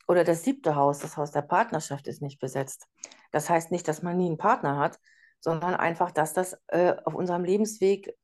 Oder 0.08 0.24
das 0.24 0.44
siebte 0.44 0.76
Haus, 0.76 1.00
das 1.00 1.18
Haus 1.18 1.32
der 1.32 1.42
Partnerschaft, 1.42 2.08
ist 2.08 2.22
nicht 2.22 2.40
besetzt. 2.40 2.88
Das 3.32 3.50
heißt 3.50 3.72
nicht, 3.72 3.88
dass 3.88 4.04
man 4.04 4.18
nie 4.18 4.28
einen 4.28 4.38
Partner 4.38 4.78
hat, 4.78 5.00
sondern 5.40 5.76
einfach, 5.76 6.12
dass 6.12 6.34
das 6.34 6.58
äh, 6.68 6.96
auf 7.06 7.14
unserem 7.14 7.44
Lebensweg, 7.44 8.16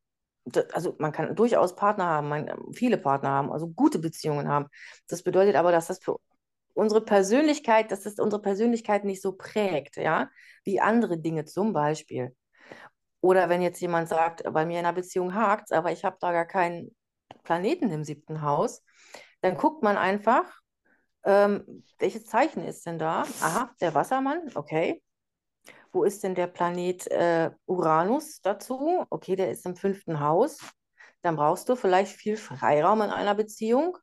also 0.72 0.96
man 0.98 1.12
kann 1.12 1.34
durchaus 1.36 1.76
Partner 1.76 2.06
haben, 2.06 2.28
man, 2.28 2.50
viele 2.72 2.98
Partner 2.98 3.30
haben, 3.30 3.52
also 3.52 3.68
gute 3.68 3.98
Beziehungen 3.98 4.48
haben. 4.48 4.66
Das 5.08 5.22
bedeutet 5.22 5.56
aber, 5.56 5.72
dass 5.72 5.86
das 5.86 5.98
für 6.02 6.18
unsere 6.74 7.04
Persönlichkeit, 7.04 7.90
dass 7.90 8.02
das 8.02 8.18
unsere 8.18 8.42
Persönlichkeit 8.42 9.04
nicht 9.04 9.22
so 9.22 9.32
prägt, 9.32 9.96
ja, 9.96 10.30
wie 10.64 10.80
andere 10.80 11.18
Dinge 11.18 11.44
zum 11.44 11.72
Beispiel. 11.72 12.34
Oder 13.24 13.48
wenn 13.48 13.62
jetzt 13.62 13.80
jemand 13.80 14.10
sagt, 14.10 14.42
bei 14.52 14.66
mir 14.66 14.78
in 14.80 14.84
einer 14.84 14.92
Beziehung 14.92 15.32
hakt 15.32 15.72
aber 15.72 15.90
ich 15.92 16.04
habe 16.04 16.18
da 16.20 16.30
gar 16.30 16.44
keinen 16.44 16.94
Planeten 17.42 17.90
im 17.90 18.04
siebten 18.04 18.42
Haus, 18.42 18.82
dann 19.40 19.56
guckt 19.56 19.82
man 19.82 19.96
einfach, 19.96 20.44
ähm, 21.24 21.84
welches 21.98 22.26
Zeichen 22.26 22.62
ist 22.62 22.84
denn 22.84 22.98
da? 22.98 23.22
Aha, 23.40 23.70
der 23.80 23.94
Wassermann, 23.94 24.50
okay. 24.54 25.02
Wo 25.90 26.04
ist 26.04 26.22
denn 26.22 26.34
der 26.34 26.48
Planet 26.48 27.10
äh, 27.10 27.50
Uranus 27.64 28.42
dazu? 28.42 29.06
Okay, 29.08 29.36
der 29.36 29.50
ist 29.50 29.64
im 29.64 29.74
fünften 29.74 30.20
Haus. 30.20 30.58
Dann 31.22 31.36
brauchst 31.36 31.70
du 31.70 31.76
vielleicht 31.76 32.12
viel 32.12 32.36
Freiraum 32.36 33.00
in 33.00 33.08
einer 33.08 33.34
Beziehung. 33.34 33.96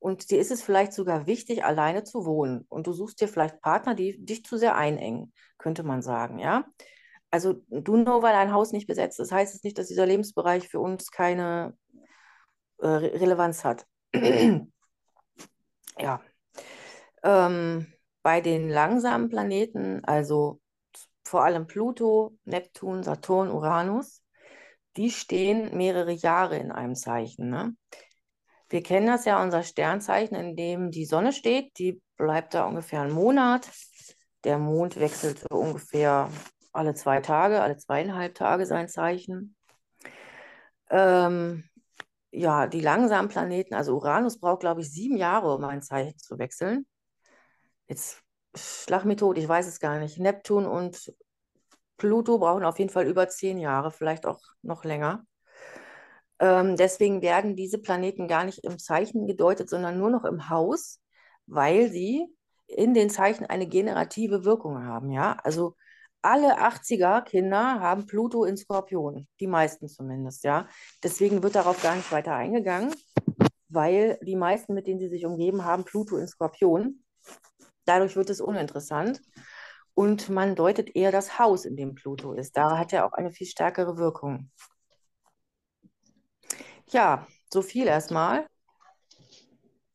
Und 0.00 0.32
dir 0.32 0.40
ist 0.40 0.50
es 0.50 0.62
vielleicht 0.62 0.94
sogar 0.94 1.28
wichtig, 1.28 1.64
alleine 1.64 2.02
zu 2.02 2.26
wohnen. 2.26 2.66
Und 2.68 2.88
du 2.88 2.92
suchst 2.92 3.20
dir 3.20 3.28
vielleicht 3.28 3.60
Partner, 3.60 3.94
die 3.94 4.18
dich 4.24 4.44
zu 4.44 4.58
sehr 4.58 4.74
einengen, 4.74 5.32
könnte 5.58 5.84
man 5.84 6.02
sagen, 6.02 6.40
ja. 6.40 6.64
Also 7.34 7.64
du 7.68 7.96
nur, 7.96 8.22
weil 8.22 8.36
ein 8.36 8.52
Haus 8.52 8.70
nicht 8.70 8.86
besetzt 8.86 9.18
ist, 9.18 9.32
heißt 9.32 9.56
es 9.56 9.64
nicht, 9.64 9.76
dass 9.76 9.88
dieser 9.88 10.06
Lebensbereich 10.06 10.68
für 10.68 10.78
uns 10.78 11.10
keine 11.10 11.76
äh, 12.78 12.86
Relevanz 12.86 13.64
hat. 13.64 13.88
ja. 15.98 16.20
Ähm, 17.24 17.92
bei 18.22 18.40
den 18.40 18.68
langsamen 18.68 19.30
Planeten, 19.30 20.04
also 20.04 20.60
vor 21.24 21.42
allem 21.42 21.66
Pluto, 21.66 22.38
Neptun, 22.44 23.02
Saturn, 23.02 23.50
Uranus, 23.50 24.22
die 24.96 25.10
stehen 25.10 25.76
mehrere 25.76 26.12
Jahre 26.12 26.58
in 26.58 26.70
einem 26.70 26.94
Zeichen. 26.94 27.50
Ne? 27.50 27.74
Wir 28.68 28.84
kennen 28.84 29.08
das 29.08 29.24
ja, 29.24 29.42
unser 29.42 29.64
Sternzeichen, 29.64 30.36
in 30.36 30.54
dem 30.54 30.92
die 30.92 31.04
Sonne 31.04 31.32
steht, 31.32 31.76
die 31.80 32.00
bleibt 32.16 32.54
da 32.54 32.64
ungefähr 32.64 33.00
einen 33.00 33.10
Monat. 33.10 33.68
Der 34.44 34.60
Mond 34.60 35.00
wechselt 35.00 35.40
so 35.40 35.56
ungefähr 35.56 36.30
alle 36.74 36.94
zwei 36.94 37.20
Tage, 37.20 37.62
alle 37.62 37.76
zweieinhalb 37.76 38.34
Tage 38.34 38.66
sein 38.66 38.88
Zeichen. 38.88 39.56
Ähm, 40.90 41.64
ja, 42.30 42.66
die 42.66 42.80
langsamen 42.80 43.28
Planeten, 43.28 43.74
also 43.74 43.94
Uranus 43.96 44.40
braucht, 44.40 44.60
glaube 44.60 44.80
ich, 44.80 44.90
sieben 44.90 45.16
Jahre, 45.16 45.54
um 45.54 45.64
ein 45.64 45.82
Zeichen 45.82 46.18
zu 46.18 46.38
wechseln. 46.38 46.86
Jetzt 47.86 48.22
schlag 48.54 49.04
mich 49.04 49.18
tot, 49.18 49.38
ich 49.38 49.48
weiß 49.48 49.66
es 49.66 49.80
gar 49.80 49.98
nicht. 49.98 50.18
Neptun 50.18 50.66
und 50.66 51.12
Pluto 51.96 52.38
brauchen 52.38 52.64
auf 52.64 52.78
jeden 52.78 52.90
Fall 52.90 53.06
über 53.06 53.28
zehn 53.28 53.58
Jahre, 53.58 53.90
vielleicht 53.90 54.26
auch 54.26 54.40
noch 54.62 54.84
länger. 54.84 55.24
Ähm, 56.40 56.76
deswegen 56.76 57.22
werden 57.22 57.56
diese 57.56 57.78
Planeten 57.78 58.26
gar 58.26 58.44
nicht 58.44 58.64
im 58.64 58.78
Zeichen 58.78 59.26
gedeutet, 59.26 59.70
sondern 59.70 59.98
nur 59.98 60.10
noch 60.10 60.24
im 60.24 60.48
Haus, 60.48 61.00
weil 61.46 61.90
sie 61.90 62.26
in 62.66 62.94
den 62.94 63.10
Zeichen 63.10 63.46
eine 63.46 63.68
generative 63.68 64.44
Wirkung 64.44 64.84
haben. 64.84 65.10
Ja, 65.10 65.36
also 65.44 65.76
alle 66.24 66.58
80er 66.58 67.22
Kinder 67.22 67.78
haben 67.80 68.06
Pluto 68.06 68.44
in 68.44 68.56
Skorpion, 68.56 69.28
die 69.40 69.46
meisten 69.46 69.88
zumindest. 69.88 70.42
Ja, 70.44 70.66
deswegen 71.02 71.42
wird 71.42 71.54
darauf 71.54 71.82
gar 71.82 71.96
nicht 71.96 72.10
weiter 72.12 72.34
eingegangen, 72.34 72.94
weil 73.68 74.18
die 74.22 74.36
meisten, 74.36 74.72
mit 74.74 74.86
denen 74.86 75.00
sie 75.00 75.08
sich 75.08 75.26
umgeben, 75.26 75.64
haben 75.64 75.84
Pluto 75.84 76.16
in 76.16 76.26
Skorpion. 76.26 77.04
Dadurch 77.84 78.16
wird 78.16 78.30
es 78.30 78.40
uninteressant. 78.40 79.20
Und 79.92 80.30
man 80.30 80.56
deutet 80.56 80.96
eher 80.96 81.12
das 81.12 81.38
Haus, 81.38 81.66
in 81.66 81.76
dem 81.76 81.94
Pluto 81.94 82.32
ist. 82.32 82.56
Da 82.56 82.78
hat 82.78 82.92
er 82.92 83.06
auch 83.06 83.12
eine 83.12 83.30
viel 83.30 83.46
stärkere 83.46 83.96
Wirkung. 83.96 84.50
Ja, 86.88 87.28
so 87.52 87.62
viel 87.62 87.86
erstmal. 87.86 88.48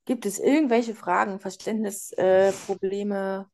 Gibt 0.05 0.25
es 0.25 0.39
irgendwelche 0.39 0.95
Fragen, 0.95 1.39
Verständnisprobleme, 1.39 3.49